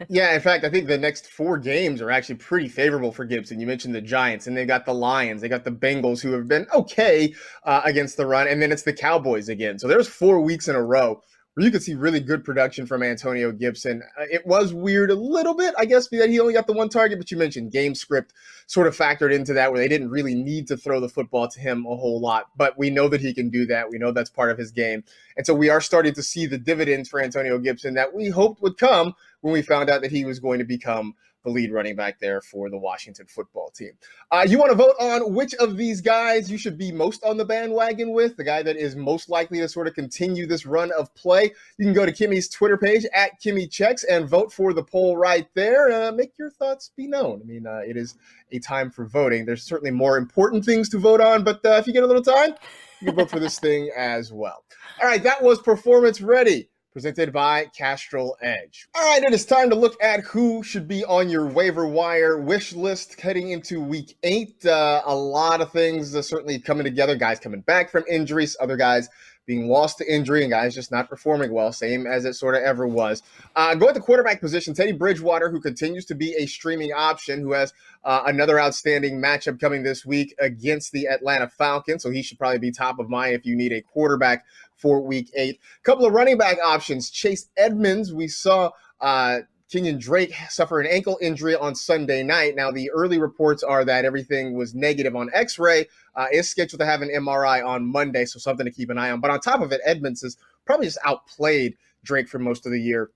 [0.10, 3.60] Yeah, in fact, I think the next four games are actually pretty favorable for Gibson.
[3.60, 6.48] You mentioned the Giants, and they got the Lions, they got the Bengals, who have
[6.48, 9.80] been okay uh, against the run, and then it's the Cowboys again.
[9.80, 11.22] So there's four weeks in a row
[11.64, 14.04] you could see really good production from Antonio Gibson.
[14.20, 16.90] Uh, it was weird a little bit, I guess, that he only got the one
[16.90, 18.34] target, but you mentioned game script
[18.68, 21.60] sort of factored into that where they didn't really need to throw the football to
[21.60, 22.50] him a whole lot.
[22.56, 23.90] But we know that he can do that.
[23.90, 25.04] We know that's part of his game.
[25.38, 28.62] And so we are starting to see the dividends for Antonio Gibson that we hoped
[28.62, 31.96] would come when we found out that he was going to become the lead running
[31.96, 33.92] back there for the Washington football team.
[34.32, 37.38] Uh, you want to vote on which of these guys you should be most on
[37.38, 40.92] the bandwagon with, the guy that is most likely to sort of continue this run
[40.98, 41.52] of play.
[41.78, 45.18] You can go to Kimmy's Twitter page at Kimmy Chex and vote for the poll
[45.18, 45.92] right there.
[45.92, 47.42] Uh, make your thoughts be known.
[47.42, 48.16] I mean, uh, it is
[48.52, 49.46] a time for voting.
[49.46, 52.24] There's certainly more important things to vote on, but uh, if you get a little
[52.24, 52.56] time,
[53.00, 54.64] you can vote for this thing as well.
[55.02, 58.88] All right, that was performance ready presented by Castrol Edge.
[58.96, 62.40] All right, it is time to look at who should be on your waiver wire
[62.40, 64.66] wish list heading into week eight.
[64.66, 67.16] Uh, a lot of things uh, certainly coming together.
[67.16, 69.10] Guys coming back from injuries, other guys
[69.46, 72.62] being lost to injury, and guys just not performing well, same as it sort of
[72.62, 73.24] ever was.
[73.56, 74.76] Uh, the quarterback position.
[74.76, 77.74] Teddy Bridgewater, who continues to be a streaming option, who has
[78.04, 82.04] uh, another outstanding matchup coming this week against the Atlanta Falcons.
[82.04, 84.46] So he should probably be top of mind if you need a quarterback
[84.80, 85.60] for week eight.
[85.80, 87.10] A couple of running back options.
[87.10, 89.40] Chase Edmonds, we saw uh,
[89.72, 92.56] Kenyan Drake suffer an ankle injury on Sunday night.
[92.56, 95.86] Now, the early reports are that everything was negative on x ray.
[96.16, 99.12] Uh, is scheduled to have an MRI on Monday, so something to keep an eye
[99.12, 99.20] on.
[99.20, 102.82] But on top of it, Edmonds has probably just outplayed Drake for most of the
[102.82, 103.12] year.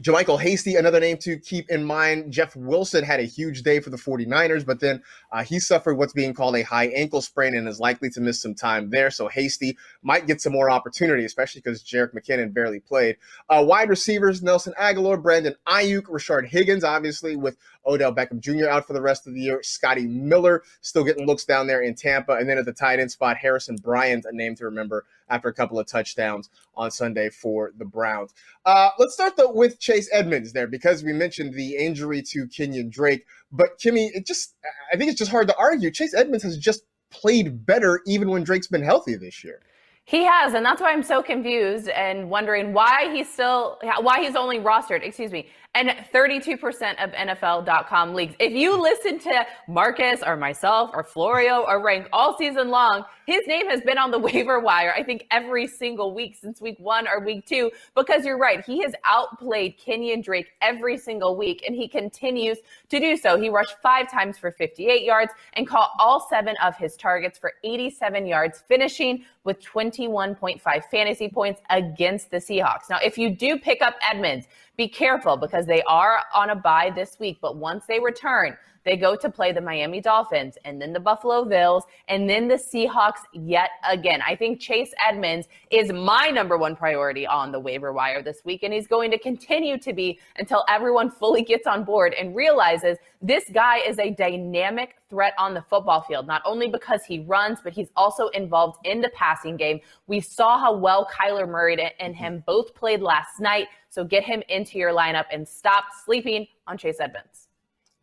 [0.00, 2.32] JaMycal Hasty, another name to keep in mind.
[2.32, 6.12] Jeff Wilson had a huge day for the 49ers, but then uh, he suffered what's
[6.12, 9.10] being called a high ankle sprain and is likely to miss some time there.
[9.10, 13.16] So Hasty might get some more opportunity, especially because Jerick McKinnon barely played.
[13.48, 17.56] Uh, wide receivers, Nelson Agholor, Brandon Aiyuk, Rashard Higgins, obviously with
[17.86, 18.68] Odell Beckham Jr.
[18.68, 19.60] out for the rest of the year.
[19.62, 22.32] Scotty Miller still getting looks down there in Tampa.
[22.32, 25.54] And then at the tight end spot, Harrison Bryant, a name to remember after a
[25.54, 28.32] couple of touchdowns on Sunday for the Browns.
[28.64, 32.90] Uh, let's start though with Chase Edmonds there because we mentioned the injury to Kenyan
[32.90, 33.26] Drake.
[33.50, 34.54] But Kimmy, it just
[34.92, 35.90] I think it's just hard to argue.
[35.90, 39.60] Chase Edmonds has just played better even when Drake's been healthy this year.
[40.08, 44.36] He has, and that's why I'm so confused and wondering why he's still why he's
[44.36, 48.34] only rostered, excuse me, and 32% of NFL.com leagues.
[48.40, 53.46] If you listen to Marcus or myself or Florio or Rank all season long, his
[53.46, 57.06] name has been on the waiver wire, I think, every single week since week one
[57.06, 58.64] or week two, because you're right.
[58.64, 63.38] He has outplayed Kenyan Drake every single week, and he continues to do so.
[63.38, 67.52] He rushed five times for 58 yards and caught all seven of his targets for
[67.62, 72.90] 87 yards, finishing with 21.5 fantasy points against the Seahawks.
[72.90, 74.46] Now, if you do pick up Edmonds,
[74.78, 78.96] be careful because they are on a bye this week, but once they return, they
[78.96, 83.20] go to play the Miami Dolphins and then the Buffalo Bills and then the Seahawks
[83.34, 84.22] yet again.
[84.26, 88.62] I think Chase Edmonds is my number one priority on the waiver wire this week,
[88.62, 92.96] and he's going to continue to be until everyone fully gets on board and realizes
[93.20, 97.58] this guy is a dynamic threat on the football field, not only because he runs,
[97.62, 99.80] but he's also involved in the passing game.
[100.06, 103.66] We saw how well Kyler Murray and him both played last night.
[103.98, 107.48] So get him into your lineup and stop sleeping on Chase Edmonds.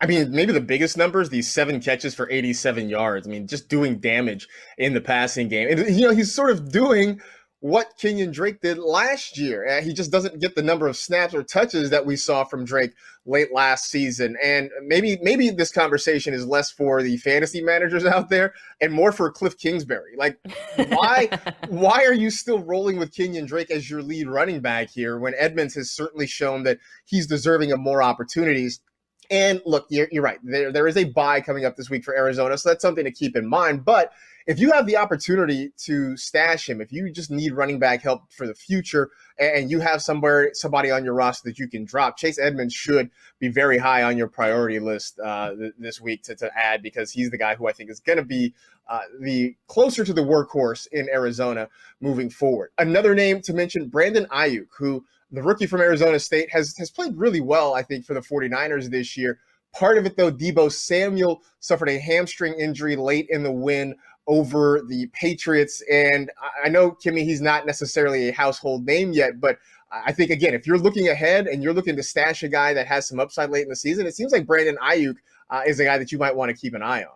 [0.01, 3.25] I mean, maybe the biggest numbers, these seven catches for 87 yards.
[3.25, 5.69] I mean, just doing damage in the passing game.
[5.69, 7.21] And, you know, he's sort of doing
[7.65, 9.82] what Kenyan Drake did last year.
[9.82, 12.91] He just doesn't get the number of snaps or touches that we saw from Drake
[13.25, 14.38] late last season.
[14.43, 19.12] And maybe maybe this conversation is less for the fantasy managers out there and more
[19.12, 20.12] for Cliff Kingsbury.
[20.15, 20.38] Like,
[20.89, 21.28] why
[21.67, 25.34] why are you still rolling with Kenyan Drake as your lead running back here when
[25.36, 28.80] Edmonds has certainly shown that he's deserving of more opportunities?
[29.32, 30.38] And look, you're, you're right.
[30.43, 33.12] There, there is a bye coming up this week for Arizona, so that's something to
[33.12, 33.84] keep in mind.
[33.84, 34.12] But
[34.47, 38.31] if you have the opportunity to stash him, if you just need running back help
[38.31, 42.17] for the future, and you have somewhere somebody on your roster that you can drop,
[42.17, 46.36] Chase Edmonds should be very high on your priority list uh, th- this week to,
[46.36, 48.53] to add because he's the guy who I think is going to be
[48.88, 51.67] uh, the closer to the workhorse in Arizona
[51.99, 52.69] moving forward.
[52.77, 57.17] Another name to mention, Brandon Aiyuk, who the rookie from Arizona State has has played
[57.17, 59.39] really well, I think, for the 49ers this year.
[59.73, 63.95] Part of it, though, Deebo Samuel suffered a hamstring injury late in the win
[64.28, 65.84] over the Patriots.
[65.92, 66.32] And
[66.64, 69.60] I know, Kimmy, he's not necessarily a household name yet, but
[69.92, 72.88] I think, again, if you're looking ahead and you're looking to stash a guy that
[72.88, 75.16] has some upside late in the season, it seems like Brandon Aiyuk
[75.50, 77.16] uh, is a guy that you might want to keep an eye on.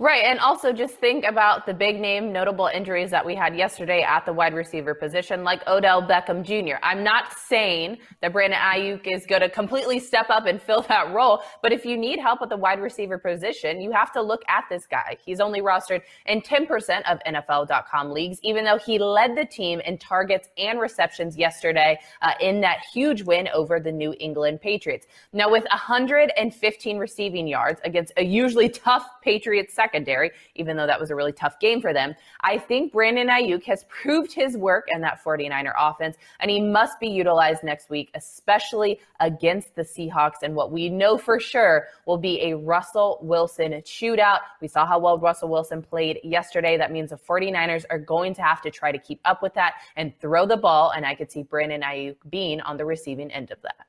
[0.00, 0.22] Right.
[0.26, 4.24] And also just think about the big name notable injuries that we had yesterday at
[4.24, 6.76] the wide receiver position, like Odell Beckham Jr.
[6.84, 11.12] I'm not saying that Brandon Aiyuk is going to completely step up and fill that
[11.12, 14.42] role, but if you need help at the wide receiver position, you have to look
[14.46, 15.16] at this guy.
[15.26, 19.98] He's only rostered in 10% of NFL.com leagues, even though he led the team in
[19.98, 25.08] targets and receptions yesterday uh, in that huge win over the New England Patriots.
[25.32, 31.00] Now, with 115 receiving yards against a usually tough Patriots secondary, secondary, even though that
[31.00, 32.14] was a really tough game for them.
[32.42, 37.00] I think Brandon Aiyuk has proved his work in that 49er offense, and he must
[37.00, 42.18] be utilized next week, especially against the Seahawks and what we know for sure will
[42.18, 44.40] be a Russell Wilson shootout.
[44.60, 46.76] We saw how well Russell Wilson played yesterday.
[46.76, 49.74] That means the 49ers are going to have to try to keep up with that
[49.96, 53.50] and throw the ball, and I could see Brandon Aiyuk being on the receiving end
[53.50, 53.86] of that.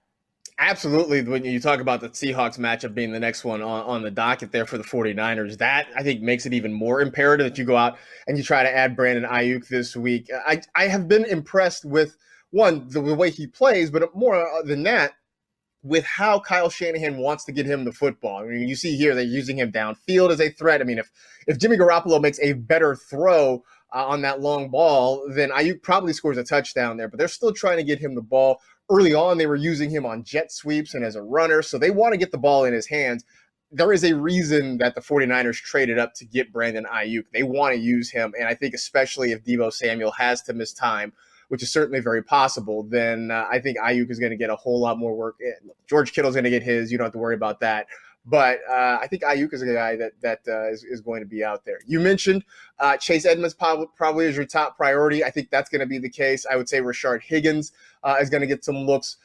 [0.61, 1.21] Absolutely.
[1.21, 4.51] When you talk about the Seahawks matchup being the next one on, on the docket
[4.51, 7.77] there for the 49ers, that I think makes it even more imperative that you go
[7.77, 10.29] out and you try to add Brandon Aiyuk this week.
[10.45, 12.17] I, I have been impressed with
[12.51, 15.13] one, the, the way he plays, but more uh, than that,
[15.81, 18.43] with how Kyle Shanahan wants to get him the football.
[18.43, 20.81] I mean, you see here they're using him downfield as a threat.
[20.81, 21.09] I mean, if
[21.47, 23.63] if Jimmy Garoppolo makes a better throw
[23.95, 27.07] uh, on that long ball, then Aiyuk probably scores a touchdown there.
[27.07, 30.05] But they're still trying to get him the ball early on they were using him
[30.05, 32.73] on jet sweeps and as a runner so they want to get the ball in
[32.73, 33.23] his hands
[33.71, 37.25] there is a reason that the 49ers traded up to get Brandon Aiyuk.
[37.31, 38.33] They want to use him.
[38.37, 41.13] And I think, especially if Deebo Samuel has to miss time,
[41.49, 44.55] which is certainly very possible, then uh, I think Aiyuk is going to get a
[44.55, 45.37] whole lot more work.
[45.87, 46.91] George Kittle's going to get his.
[46.91, 47.87] You don't have to worry about that.
[48.29, 51.25] But uh, I think Aiyuk is a guy that that uh, is, is going to
[51.25, 51.79] be out there.
[51.87, 52.43] You mentioned
[52.79, 55.23] uh, Chase Edmonds probably, probably is your top priority.
[55.23, 56.45] I think that's going to be the case.
[56.49, 57.71] I would say Rashard Higgins
[58.03, 59.17] uh, is going to get some looks.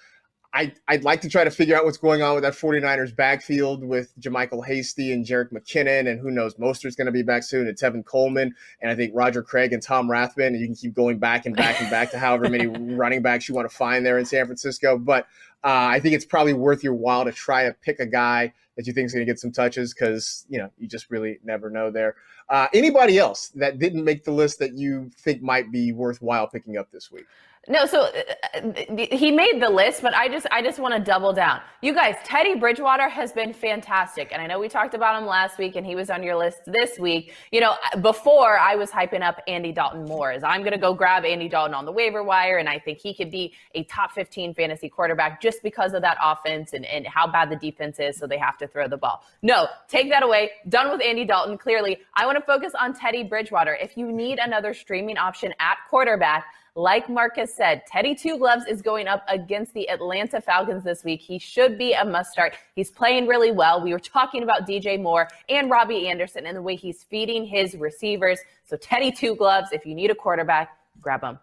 [0.55, 3.83] I, I'd like to try to figure out what's going on with that 49ers backfield
[3.83, 7.67] with JaMycal Hasty and Jerick McKinnon, and who knows, Mostert's going to be back soon,
[7.67, 10.95] and Tevin Coleman, and I think Roger Craig and Tom Rathman, and you can keep
[10.95, 14.07] going back and back and back to however many running backs you want to find
[14.07, 14.97] there in San Francisco.
[14.97, 15.25] But
[15.65, 18.87] uh, I think it's probably worth your while to try to pick a guy that
[18.87, 21.71] you think is going to get some touches because, you know, you just really never
[21.71, 22.17] know there.
[22.49, 26.77] Uh, anybody else that didn't make the list that you think might be worthwhile picking
[26.77, 27.27] up this week?
[27.67, 28.09] No, so uh,
[28.55, 31.61] uh, he made the list, but I just I just want to double down.
[31.81, 35.59] You guys, Teddy Bridgewater has been fantastic, and I know we talked about him last
[35.59, 37.33] week, and he was on your list this week.
[37.53, 40.93] You know, before I was hyping up Andy Dalton more, as I'm going to go
[40.93, 44.13] grab Andy Dalton on the waiver wire, and I think he could be a top
[44.13, 48.19] 15 fantasy quarterback just because of that offense and, and how bad the defense is,
[48.19, 49.25] so they have to throw the ball.
[49.41, 50.51] No, take that away.
[50.69, 51.57] Done with Andy Dalton.
[51.57, 53.75] Clearly, I want to focus on Teddy Bridgewater.
[53.75, 56.45] If you need another streaming option at quarterback.
[56.77, 61.21] Like Marcus said, Teddy Two Gloves is going up against the Atlanta Falcons this week.
[61.21, 62.55] He should be a must start.
[62.75, 63.81] He's playing really well.
[63.81, 67.77] We were talking about DJ Moore and Robbie Anderson and the way he's feeding his
[67.77, 68.41] receivers.
[68.65, 71.39] So, Teddy Two Gloves, if you need a quarterback, grab him.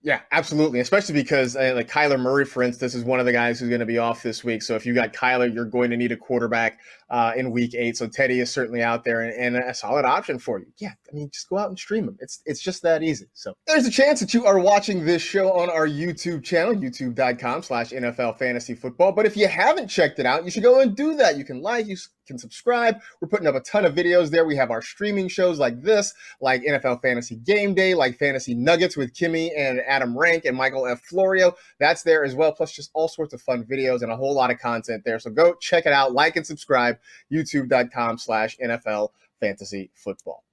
[0.00, 0.80] Yeah, absolutely.
[0.80, 3.80] Especially because uh, like Kyler Murray, for instance, is one of the guys who's going
[3.80, 4.62] to be off this week.
[4.62, 6.78] So if you got Kyler, you're going to need a quarterback
[7.10, 7.96] uh, in Week Eight.
[7.96, 10.66] So Teddy is certainly out there and, and, a solid option for you.
[10.78, 12.16] Yeah, I mean, just go out and stream him.
[12.20, 13.26] It's it's just that easy.
[13.32, 17.90] So there's a chance that you are watching this show on our YouTube channel, YouTube.com/slash
[17.90, 19.12] NFL Fantasy Football.
[19.12, 21.36] But if you haven't checked it out, you should go and do that.
[21.36, 21.96] You can like, you
[22.28, 23.00] can subscribe.
[23.20, 24.44] We're putting up a ton of videos there.
[24.44, 28.96] We have our streaming shows like this, like NFL Fantasy Game Day, like Fantasy Nuggets
[28.96, 31.00] with Kimmy and Adam Rank and Michael F.
[31.00, 31.54] Florio.
[31.80, 34.50] That's there as well, plus just all sorts of fun videos and a whole lot
[34.50, 35.18] of content there.
[35.18, 36.97] So go check it out, like and subscribe,
[37.32, 40.44] youtube.com slash NFL Fantasy Football.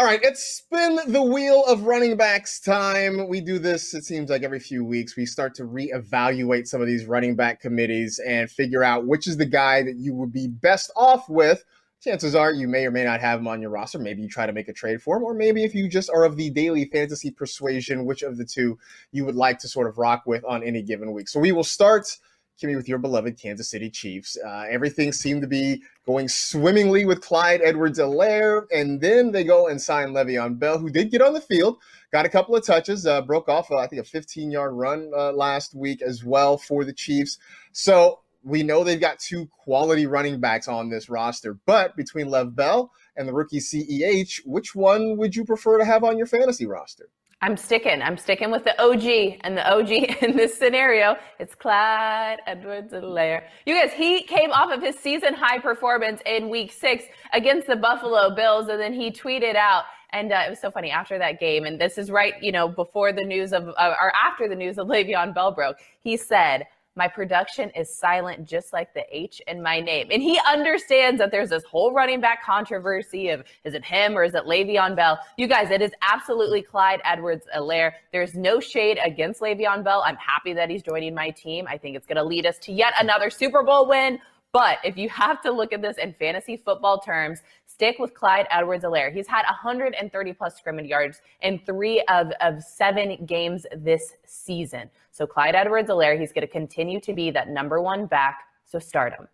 [0.00, 3.28] All right, it's spin the wheel of running backs time.
[3.28, 5.14] We do this, it seems like every few weeks.
[5.14, 9.36] We start to reevaluate some of these running back committees and figure out which is
[9.36, 11.64] the guy that you would be best off with.
[12.02, 13.98] Chances are you may or may not have him on your roster.
[13.98, 16.24] Maybe you try to make a trade for him, or maybe if you just are
[16.24, 18.78] of the daily fantasy persuasion, which of the two
[19.12, 21.28] you would like to sort of rock with on any given week.
[21.28, 22.16] So we will start
[22.60, 24.36] Kimmy, with your beloved Kansas City Chiefs.
[24.44, 29.80] Uh, everything seemed to be going swimmingly with Clyde Edwards-Helaire, and then they go and
[29.80, 31.78] sign Le'Veon Bell, who did get on the field,
[32.12, 35.10] got a couple of touches, uh, broke off, uh, I think, a 15 yard run
[35.16, 37.38] uh, last week as well for the Chiefs.
[37.72, 42.54] So we know they've got two quality running backs on this roster, but between Lev
[42.54, 46.66] Bell and the rookie CEH, which one would you prefer to have on your fantasy
[46.66, 47.08] roster?
[47.42, 48.02] I'm sticking.
[48.02, 49.90] I'm sticking with the OG, and the OG
[50.22, 53.44] in this scenario, it's Clyde Edwards-Helaire.
[53.64, 57.76] You guys, he came off of his season high performance in Week Six against the
[57.76, 61.40] Buffalo Bills, and then he tweeted out, and uh, it was so funny after that
[61.40, 64.56] game, and this is right, you know, before the news of, uh, or after the
[64.56, 65.78] news of Le'Veon Bell broke.
[66.02, 70.08] He said, my production is silent, just like the H in my name.
[70.10, 74.24] And he understands that there's this whole running back controversy of is it him or
[74.24, 75.18] is it Le'Veon Bell?
[75.36, 77.92] You guys, it is absolutely Clyde Edwards Helaire.
[78.12, 80.02] There's no shade against Le'Veon Bell.
[80.04, 81.66] I'm happy that he's joining my team.
[81.68, 84.18] I think it's going to lead us to yet another Super Bowl win.
[84.52, 87.38] But if you have to look at this in fantasy football terms,
[87.80, 89.10] stick with Clyde Edwards Helaire.
[89.10, 94.90] He's had 130 plus scrimmage yards in three of, of seven games this season.
[95.12, 98.42] So Clyde Edwards Helaire, he's going to continue to be that number one back.
[98.66, 99.28] So start him.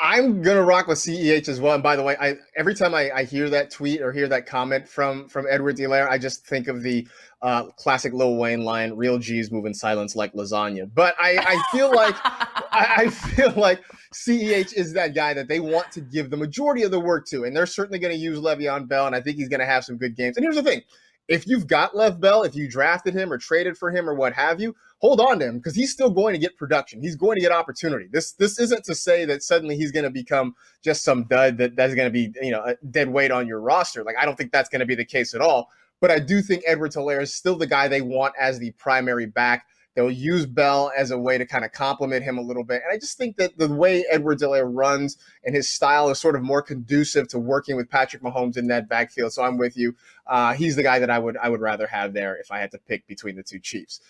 [0.00, 1.74] I'm gonna rock with CEH as well.
[1.74, 4.44] And by the way, I every time I, I hear that tweet or hear that
[4.44, 7.06] comment from from Edwards Helaire, I just think of the
[7.42, 11.62] uh, classic Lil Wayne line, "Real G's move in silence like lasagna." But I, I
[11.76, 13.82] feel like I, I, feel like
[14.14, 17.44] CEH is that guy that they want to give the majority of the work to,
[17.44, 19.84] and they're certainly going to use Le'Veon Bell, and I think he's going to have
[19.84, 20.36] some good games.
[20.36, 20.82] And here's the thing:
[21.28, 24.32] if you've got Lev Bell, if you drafted him or traded for him or what
[24.34, 27.00] have you, hold on to him because he's still going to get production.
[27.00, 28.08] He's going to get opportunity.
[28.10, 31.76] This this isn't to say that suddenly he's going to become just some dud that
[31.76, 34.04] that's going to be you know a dead weight on your roster.
[34.04, 35.70] Like I don't think that's going to be the case at all.
[36.00, 39.26] But I do think Edward Helaire is still the guy they want as the primary
[39.26, 39.64] back.
[39.94, 42.82] They'll use Bell as a way to kind of complement him a little bit.
[42.84, 46.34] And I just think that the way Edward Helaire runs and his style is sort
[46.34, 49.32] of more conducive to working with Patrick Mahomes in that backfield.
[49.32, 49.94] So I'm with you.
[50.26, 52.72] Uh, he's the guy that I would I would rather have there if I had
[52.72, 54.00] to pick between the two Chiefs.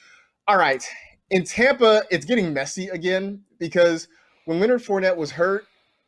[0.48, 0.86] All right.
[1.30, 4.08] In Tampa, it's getting messy again because
[4.46, 5.66] when Leonard Fournette was hurt,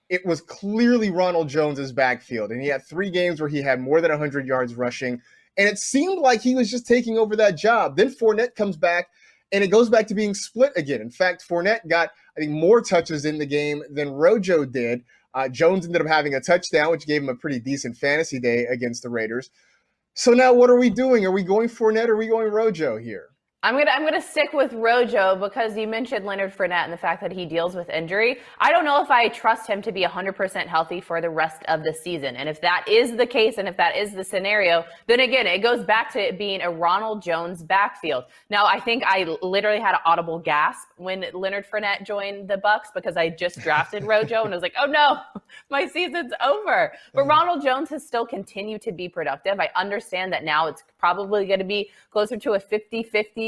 [0.09, 2.51] it was clearly Ronald Jones's backfield.
[2.51, 5.21] And he had three games where he had more than 100 yards rushing.
[5.59, 7.97] And it seemed like he was just taking over that job.
[7.97, 9.09] Then Fournette comes back
[9.53, 11.01] and it goes back to being split again.
[11.01, 15.05] In fact, Fournette got, I think, more touches in the game than Rojo did.
[15.35, 18.65] Uh, Jones ended up having a touchdown, which gave him a pretty decent fantasy day
[18.67, 19.51] against the Raiders.
[20.15, 21.27] So now what are we doing?
[21.27, 23.29] Are we going Fournette or are we going Rojo here?
[23.63, 27.23] I'm gonna I'm gonna stick with Rojo because you mentioned Leonard Fournette and the fact
[27.23, 28.39] that he deals with injury.
[28.61, 31.83] I don't know if I trust him to be 100% healthy for the rest of
[31.83, 32.37] the season.
[32.37, 35.63] And if that is the case, and if that is the scenario, then again it
[35.63, 38.25] goes back to it being a Ronald Jones backfield.
[38.51, 42.93] Now I think I literally had an audible gasp when Leonard Fournette joined the Bucs
[42.95, 45.19] because I just drafted Rojo and I was like, oh no,
[45.71, 46.93] my season's over.
[47.15, 47.31] But mm-hmm.
[47.31, 49.59] Ronald Jones has still continued to be productive.
[49.59, 53.03] I understand that now it's probably going to be closer to a 50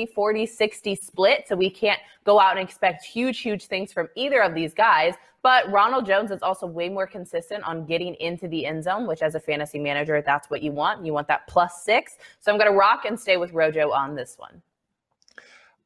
[0.06, 1.44] 50, 40 60 split.
[1.48, 5.14] So we can't go out and expect huge, huge things from either of these guys.
[5.42, 9.22] But Ronald Jones is also way more consistent on getting into the end zone, which
[9.22, 11.06] as a fantasy manager, that's what you want.
[11.06, 12.18] You want that plus six.
[12.40, 14.60] So I'm going to rock and stay with Rojo on this one.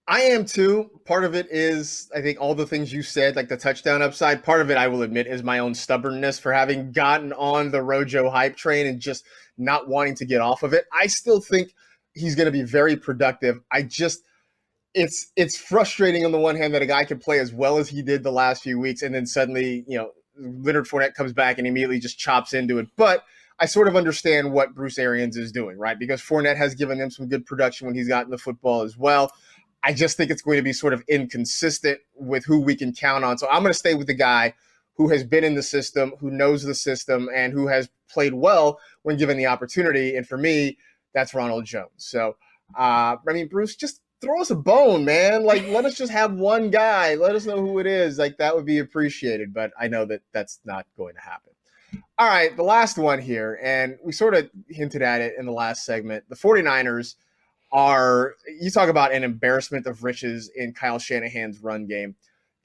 [0.08, 0.90] I am too.
[1.04, 4.42] Part of it is, I think, all the things you said, like the touchdown upside.
[4.42, 7.82] Part of it, I will admit, is my own stubbornness for having gotten on the
[7.82, 9.24] Rojo hype train and just
[9.58, 10.86] not wanting to get off of it.
[10.92, 11.72] I still think
[12.14, 13.60] he's going to be very productive.
[13.70, 14.22] I just,
[14.94, 17.88] it's it's frustrating on the one hand that a guy can play as well as
[17.88, 21.58] he did the last few weeks, and then suddenly, you know, Leonard Fournette comes back
[21.58, 22.88] and immediately just chops into it.
[22.96, 23.24] But
[23.58, 25.98] I sort of understand what Bruce Arians is doing, right?
[25.98, 29.32] Because Fournette has given him some good production when he's gotten the football as well.
[29.84, 33.24] I just think it's going to be sort of inconsistent with who we can count
[33.24, 33.38] on.
[33.38, 34.54] So I'm going to stay with the guy
[34.94, 38.78] who has been in the system, who knows the system, and who has played well
[39.02, 40.16] when given the opportunity.
[40.16, 40.78] And for me,
[41.14, 41.90] that's Ronald Jones.
[41.96, 42.36] So,
[42.76, 45.44] uh, I mean, Bruce, just throw us a bone, man.
[45.44, 47.14] Like, let us just have one guy.
[47.14, 48.18] Let us know who it is.
[48.18, 49.52] Like, that would be appreciated.
[49.52, 51.52] But I know that that's not going to happen.
[52.18, 55.52] All right, the last one here, and we sort of hinted at it in the
[55.52, 56.24] last segment.
[56.28, 57.16] The 49ers–
[57.72, 62.14] are you talk about an embarrassment of riches in Kyle Shanahan's run game.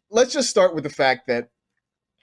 [0.10, 1.50] Let's just start with the fact that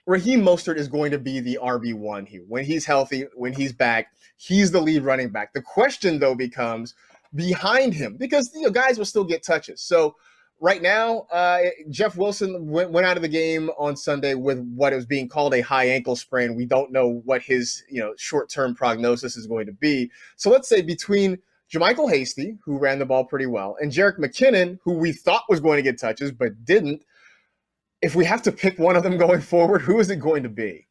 [0.07, 2.43] Raheem Mostert is going to be the RB1 here.
[2.47, 5.53] When he's healthy, when he's back, he's the lead running back.
[5.53, 6.93] The question though becomes
[7.33, 9.81] behind him because you know guys will still get touches.
[9.81, 10.15] So
[10.59, 14.93] right now, uh, Jeff Wilson went, went out of the game on Sunday with what
[14.93, 16.55] is being called a high ankle sprain.
[16.55, 20.11] We don't know what his you know short term prognosis is going to be.
[20.35, 21.39] So let's say between
[21.73, 25.59] JaMycal Hasty, who ran the ball pretty well, and Jerick McKinnon, who we thought was
[25.59, 27.03] going to get touches but didn't.
[28.05, 30.49] If we have to pick one of them going forward, who is it going to
[30.49, 30.85] be?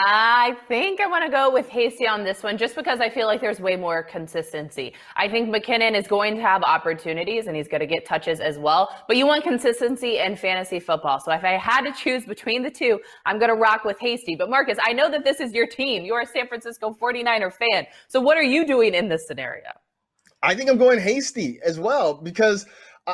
[0.00, 3.28] I think I want to go with Hasty on this one just because I feel
[3.28, 4.92] like there's way more consistency.
[5.14, 8.58] I think McKinnon is going to have opportunities and he's going to get touches as
[8.58, 11.20] well, but you want consistency in fantasy football.
[11.20, 14.34] So if I had to choose between the two, I'm going to rock with Hasty.
[14.34, 16.04] But Marcus, I know that this is your team.
[16.04, 17.86] You're a San Francisco 49er fan.
[18.08, 19.70] So what are you doing in this scenario?
[20.42, 22.66] I think I'm going Hasty as well because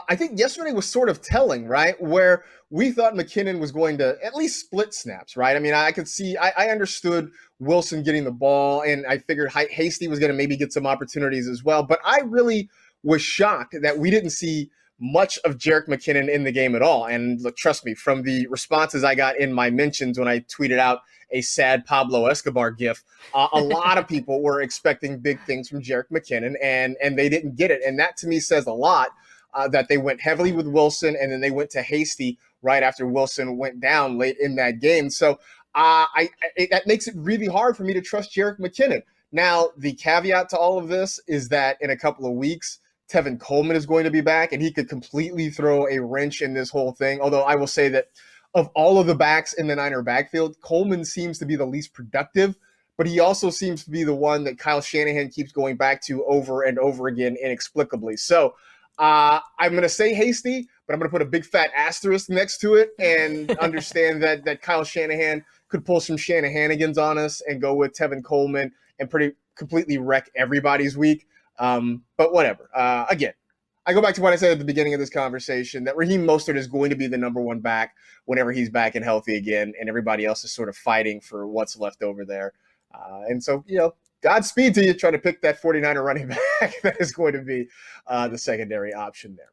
[0.08, 2.00] I think yesterday was sort of telling, right?
[2.00, 5.54] Where we thought McKinnon was going to at least split snaps, right?
[5.54, 9.52] I mean, I could see, I, I understood Wilson getting the ball, and I figured
[9.52, 11.82] Hasty was going to maybe get some opportunities as well.
[11.82, 12.70] But I really
[13.02, 17.04] was shocked that we didn't see much of Jerick McKinnon in the game at all.
[17.04, 20.78] And look, trust me, from the responses I got in my mentions when I tweeted
[20.78, 21.00] out
[21.30, 23.04] a sad Pablo Escobar gif,
[23.34, 27.28] uh, a lot of people were expecting big things from Jerick McKinnon, and and they
[27.28, 27.82] didn't get it.
[27.84, 29.10] And that to me says a lot
[29.54, 33.06] uh, that they went heavily with Wilson, and then they went to Hasty right after
[33.06, 35.10] Wilson went down late in that game.
[35.10, 35.32] So
[35.74, 39.02] uh, I it, that makes it really hard for me to trust Jerick McKinnon.
[39.32, 42.78] Now, the caveat to all of this is that in a couple of weeks,
[43.10, 46.54] Tevin Coleman is going to be back, and he could completely throw a wrench in
[46.54, 47.20] this whole thing.
[47.20, 48.08] Although I will say that
[48.54, 51.94] of all of the backs in the Niner backfield, Coleman seems to be the least
[51.94, 52.56] productive,
[52.98, 56.24] but he also seems to be the one that Kyle Shanahan keeps going back to
[56.26, 58.16] over and over again inexplicably.
[58.16, 58.54] So
[58.98, 62.28] uh, I'm going to say hasty, but I'm going to put a big fat asterisk
[62.28, 67.42] next to it and understand that that Kyle Shanahan could pull some Shanahanigans on us
[67.46, 71.26] and go with Tevin Coleman and pretty completely wreck everybody's week.
[71.58, 72.68] Um, but whatever.
[72.74, 73.34] Uh, again,
[73.84, 76.24] I go back to what I said at the beginning of this conversation that Raheem
[76.24, 79.72] Mostert is going to be the number one back whenever he's back and healthy again,
[79.78, 82.52] and everybody else is sort of fighting for what's left over there.
[82.94, 86.28] Uh, and so, you know, Godspeed to you trying to pick that 49er running
[86.60, 86.74] back.
[86.82, 87.68] that is going to be
[88.06, 89.48] uh, the secondary option there.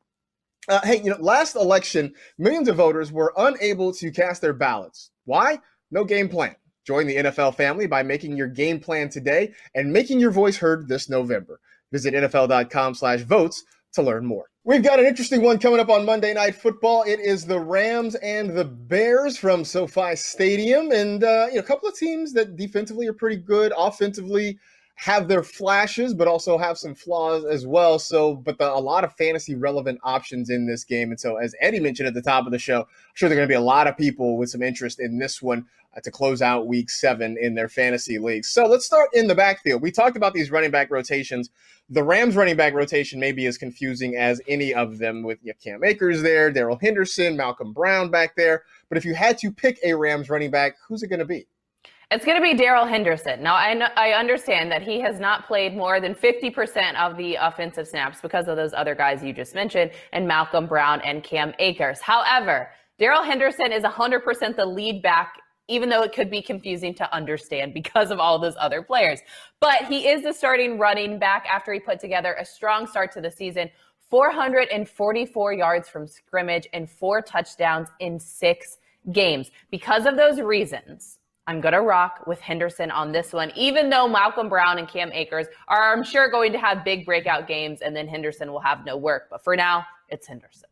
[0.67, 5.11] Uh, hey, you know, last election, millions of voters were unable to cast their ballots.
[5.26, 5.59] Why?
[5.89, 6.55] No game plan.
[6.86, 10.88] Join the NFL family by making your game plan today and making your voice heard
[10.88, 11.59] this November.
[11.91, 13.63] Visit NFL.com slash votes
[13.93, 14.49] to learn more.
[14.70, 17.01] We've got an interesting one coming up on Monday Night Football.
[17.01, 21.63] It is the Rams and the Bears from SoFi Stadium, and uh, you know, a
[21.63, 24.59] couple of teams that defensively are pretty good, offensively
[24.93, 27.97] have their flashes, but also have some flaws as well.
[27.97, 31.09] So, but the, a lot of fantasy relevant options in this game.
[31.09, 33.39] And so, as Eddie mentioned at the top of the show, I'm sure there are
[33.39, 35.65] going to be a lot of people with some interest in this one
[35.97, 38.49] Uh, to close out week seven in their fantasy leagues.
[38.49, 39.81] So, let's start in the backfield.
[39.81, 41.49] We talked about these running back rotations.
[41.89, 45.83] The Rams running back rotation may be as confusing as any of them with Cam
[45.83, 48.63] Akers there, Darrell Henderson, Malcolm Brown back there.
[48.89, 51.47] But if you had to pick a Rams running back, who's it going to be?
[52.11, 53.43] It's going to be Darrell Henderson.
[53.43, 57.87] Now, I, I understand that he has not played more than 50% of the offensive
[57.87, 62.01] snaps because of those other guys you just mentioned, and Malcolm Brown and Cam Akers.
[62.01, 65.33] However, Darrell Henderson is 100% the lead back,
[65.70, 69.20] even though it could be confusing to understand because of all those other players.
[69.59, 73.22] But he is the starting running back after he put together a strong start to
[73.22, 73.70] the season
[74.09, 78.78] 444 yards from scrimmage and four touchdowns in six
[79.11, 79.51] games.
[79.70, 84.07] Because of those reasons, I'm going to rock with Henderson on this one, even though
[84.07, 87.95] Malcolm Brown and Cam Akers are, I'm sure, going to have big breakout games, and
[87.95, 89.28] then Henderson will have no work.
[89.30, 90.68] But for now, it's Henderson.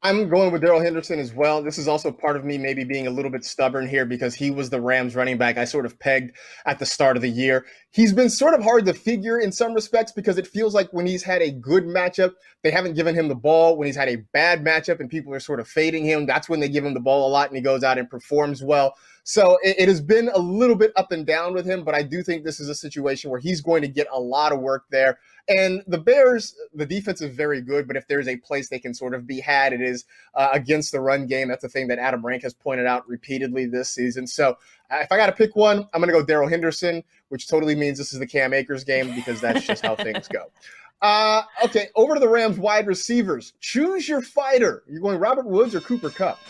[0.00, 1.60] I'm going with Darrell Henderson as well.
[1.60, 4.52] This is also part of me maybe being a little bit stubborn here because he
[4.52, 6.36] was the Rams running back I sort of pegged
[6.66, 7.66] at the start of the year.
[7.90, 11.04] He's been sort of hard to figure in some respects because it feels like when
[11.04, 13.76] he's had a good matchup, they haven't given him the ball.
[13.76, 16.60] When he's had a bad matchup and people are sort of fading him, that's when
[16.60, 18.94] they give him the ball a lot and he goes out and performs well.
[19.28, 22.02] So it, it, has been a little bit up and down with him, but I
[22.02, 24.84] do think this is a situation where he's going to get a lot of work
[24.88, 25.18] there.
[25.50, 28.94] And the Bears, the defense is very good, but if there's a place they can
[28.94, 31.48] sort of be had, it is uh, against the run game.
[31.48, 34.26] That's the thing that Adam Rank has pointed out repeatedly this season.
[34.26, 34.56] So
[34.90, 37.74] uh, if I got to pick one, I'm going to go Darrell Henderson, which totally
[37.74, 40.46] means this is the Cam Akers game because that's just how things go.
[41.00, 43.52] Uh, okay, over to the Rams wide receivers.
[43.60, 44.82] Choose your fighter.
[44.88, 46.40] You're going Robert Woods or Cooper Kupp?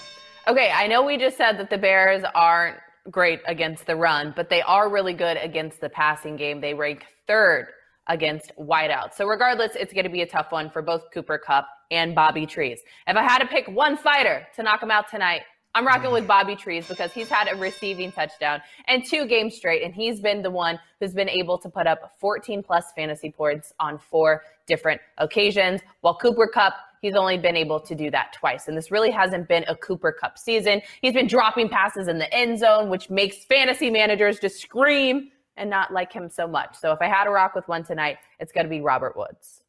[0.49, 2.79] Okay, I know we just said that the Bears aren't
[3.11, 6.63] great against the run, but they are really good against the passing game.
[6.63, 7.67] They rank third
[8.07, 9.13] against wideouts.
[9.13, 12.47] So regardless, it's going to be a tough one for both Cooper Kupp and Bobby
[12.47, 12.81] Trees.
[13.07, 15.43] If I had to pick one fighter to knock him out tonight,
[15.79, 19.85] I'm rocking with Bobby Trees because he's had a receiving touchdown and two games straight,
[19.85, 23.73] and he's been the one who's been able to put up 14 plus fantasy points
[23.79, 25.81] on four different occasions.
[26.01, 28.67] While Cooper Kupp, He's only been able to do that twice.
[28.67, 30.83] And this really hasn't been a Cooper Kupp season.
[31.01, 35.71] He's been dropping passes in the end zone, which makes fantasy managers just scream and
[35.71, 36.77] not like him so much.
[36.77, 39.63] So if I had to rock with one tonight, it's going to be Robert Woods.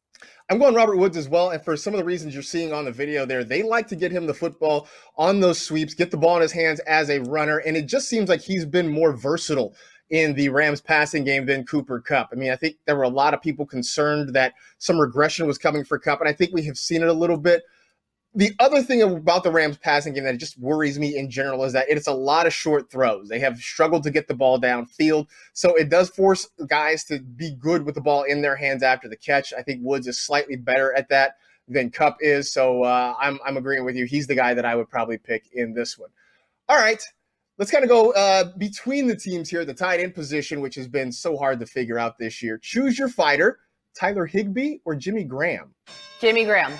[0.48, 1.50] I'm going Robert Woods as well.
[1.50, 3.96] And for some of the reasons you're seeing on the video there, they like to
[3.96, 7.20] get him the football on those sweeps, get the ball in his hands as a
[7.20, 7.58] runner.
[7.58, 9.74] And it just seems like he's been more versatile
[10.10, 12.30] in the Rams passing game than Cooper Kupp.
[12.32, 15.56] I mean, I think there were a lot of people concerned that some regression was
[15.56, 16.20] coming for Kupp.
[16.20, 17.62] and I think we have seen it a little bit.
[18.32, 21.72] The other thing about the Rams passing game that just worries me in general is
[21.72, 23.28] that it's a lot of short throws.
[23.28, 25.26] They have struggled to get the ball downfield.
[25.52, 29.08] So it does force guys to be good with the ball in their hands after
[29.08, 29.52] the catch.
[29.52, 32.52] I think Woods is slightly better at that than Kupp is.
[32.52, 34.04] So uh, I'm, I'm agreeing with you.
[34.04, 36.10] He's the guy that I would probably pick in this one.
[36.68, 37.02] All right.
[37.58, 40.86] Let's kind of go uh, between the teams here, the tight end position, which has
[40.86, 42.58] been so hard to figure out this year.
[42.58, 43.58] Choose your fighter,
[43.98, 45.74] Tyler Higbee or Jimmy Graham?
[46.20, 46.72] Jimmy Graham,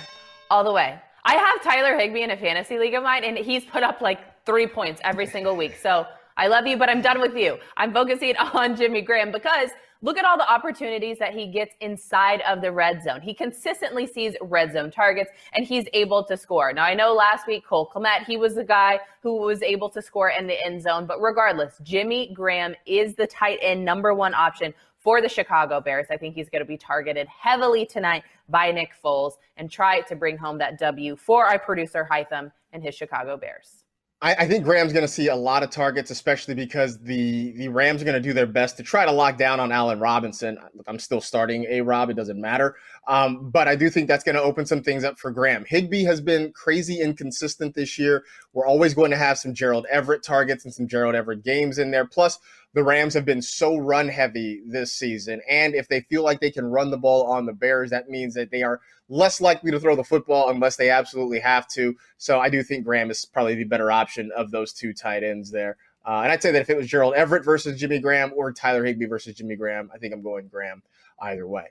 [0.49, 0.99] all the way.
[1.23, 4.45] I have Tyler Higbee in a fantasy league of mine, and he's put up like
[4.45, 5.75] three points every single week.
[5.75, 6.05] So
[6.35, 7.57] I love you, but I'm done with you.
[7.77, 9.69] I'm focusing on Jimmy Graham because
[10.01, 13.21] look at all the opportunities that he gets inside of the red zone.
[13.21, 16.73] He consistently sees red zone targets and he's able to score.
[16.73, 20.01] Now, I know last week, Cole Kmet, he was the guy who was able to
[20.01, 24.33] score in the end zone, but regardless, Jimmy Graham is the tight end number one
[24.33, 26.07] option for the Chicago Bears.
[26.09, 30.15] I think he's going to be targeted heavily tonight by Nick Foles and try to
[30.15, 33.83] bring home that W for our producer Hytham and his Chicago Bears.
[34.23, 38.03] I, think Graham's going to see a lot of targets, especially because the the Rams
[38.03, 40.59] are going to do their best to try to lock down on Allen Robinson.
[40.85, 42.75] I'm still starting a Rob; it doesn't matter.
[43.07, 45.65] Um, but I do think that's going to open some things up for Graham.
[45.67, 48.23] Higbee has been crazy inconsistent this year.
[48.53, 51.89] We're always going to have some Gerald Everett targets and some Gerald Everett games in
[51.89, 52.05] there.
[52.05, 52.37] Plus,
[52.73, 55.41] the Rams have been so run heavy this season.
[55.49, 58.33] And if they feel like they can run the ball on the Bears, that means
[58.35, 61.95] that they are less likely to throw the football unless they absolutely have to.
[62.17, 65.51] So I do think Graham is probably the better option of those two tight ends
[65.51, 65.77] there.
[66.05, 68.83] Uh, and I'd say that if it was Gerald Everett versus Jimmy Graham or Tyler
[68.85, 70.81] Higbee versus Jimmy Graham, I think I'm going Graham
[71.19, 71.65] either way.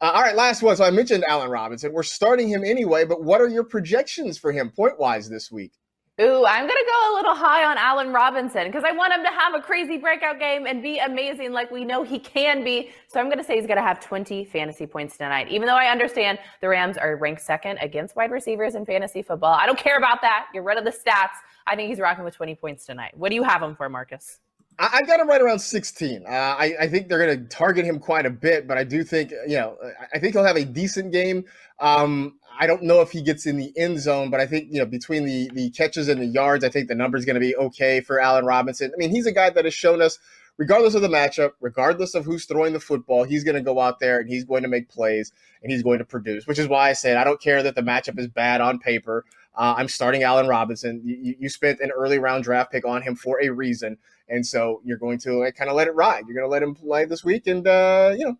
[0.00, 0.76] Uh, all right, last one.
[0.76, 1.92] So I mentioned Allen Robinson.
[1.92, 5.72] We're starting him anyway, but what are your projections for him point wise this week?
[6.18, 9.22] Ooh, I'm going to go a little high on Allen Robinson because I want him
[9.22, 12.88] to have a crazy breakout game and be amazing like we know he can be.
[13.06, 15.48] So I'm going to say he's going to have 20 fantasy points tonight.
[15.50, 19.52] Even though I understand the Rams are ranked second against wide receivers in fantasy football,
[19.52, 20.46] I don't care about that.
[20.54, 21.36] Get rid of the stats.
[21.66, 23.14] I think he's rocking with 20 points tonight.
[23.14, 24.38] What do you have him for, Marcus?
[24.78, 26.24] I, got him right around 16.
[26.24, 29.04] Uh, I, I, think they're going to target him quite a bit, but I do
[29.04, 29.76] think, you know,
[30.12, 31.44] I think he'll have a decent game.
[31.78, 34.78] Um, I don't know if he gets in the end zone, but I think you
[34.78, 37.40] know between the the catches and the yards, I think the number is going to
[37.40, 38.92] be okay for Allen Robinson.
[38.94, 40.18] I mean, he's a guy that has shown us,
[40.56, 44.00] regardless of the matchup, regardless of who's throwing the football, he's going to go out
[44.00, 45.32] there and he's going to make plays
[45.62, 46.46] and he's going to produce.
[46.46, 49.24] Which is why I said I don't care that the matchup is bad on paper.
[49.54, 51.00] Uh, I'm starting Allen Robinson.
[51.04, 53.96] You, you, spent an early round draft pick on him for a reason,
[54.28, 56.24] and so you're going to like, kind of let it ride.
[56.26, 58.38] You're going to let him play this week, and uh, you know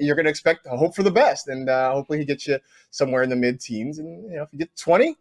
[0.00, 2.58] you're going to expect hope for the best, and uh, hopefully he gets you
[2.90, 3.98] somewhere in the mid teens.
[3.98, 5.16] And you know, if you get 20,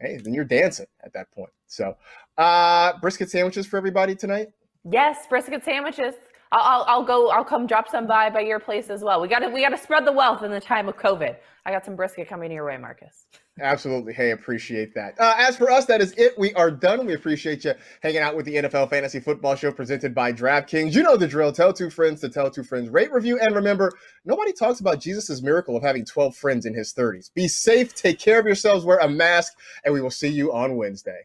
[0.00, 1.50] hey, then you're dancing at that point.
[1.66, 1.96] So,
[2.38, 4.48] uh, brisket sandwiches for everybody tonight.
[4.90, 6.14] Yes, brisket sandwiches.
[6.52, 7.28] I'll, I'll, go.
[7.30, 9.20] I'll come drop some by by your place as well.
[9.20, 11.36] We got to we got to spread the wealth in the time of COVID.
[11.64, 13.26] I got some brisket coming your way, Marcus.
[13.58, 14.12] Absolutely.
[14.12, 15.18] Hey, appreciate that.
[15.18, 16.38] Uh, as for us, that is it.
[16.38, 17.06] We are done.
[17.06, 20.92] We appreciate you hanging out with the NFL Fantasy Football Show presented by DraftKings.
[20.92, 21.52] You know the drill.
[21.52, 22.90] Tell two friends to tell two friends.
[22.90, 23.92] Rate, review, and remember,
[24.26, 27.32] nobody talks about Jesus' miracle of having 12 friends in his 30s.
[27.32, 27.94] Be safe.
[27.94, 28.84] Take care of yourselves.
[28.84, 29.54] Wear a mask,
[29.86, 31.24] and we will see you on Wednesday.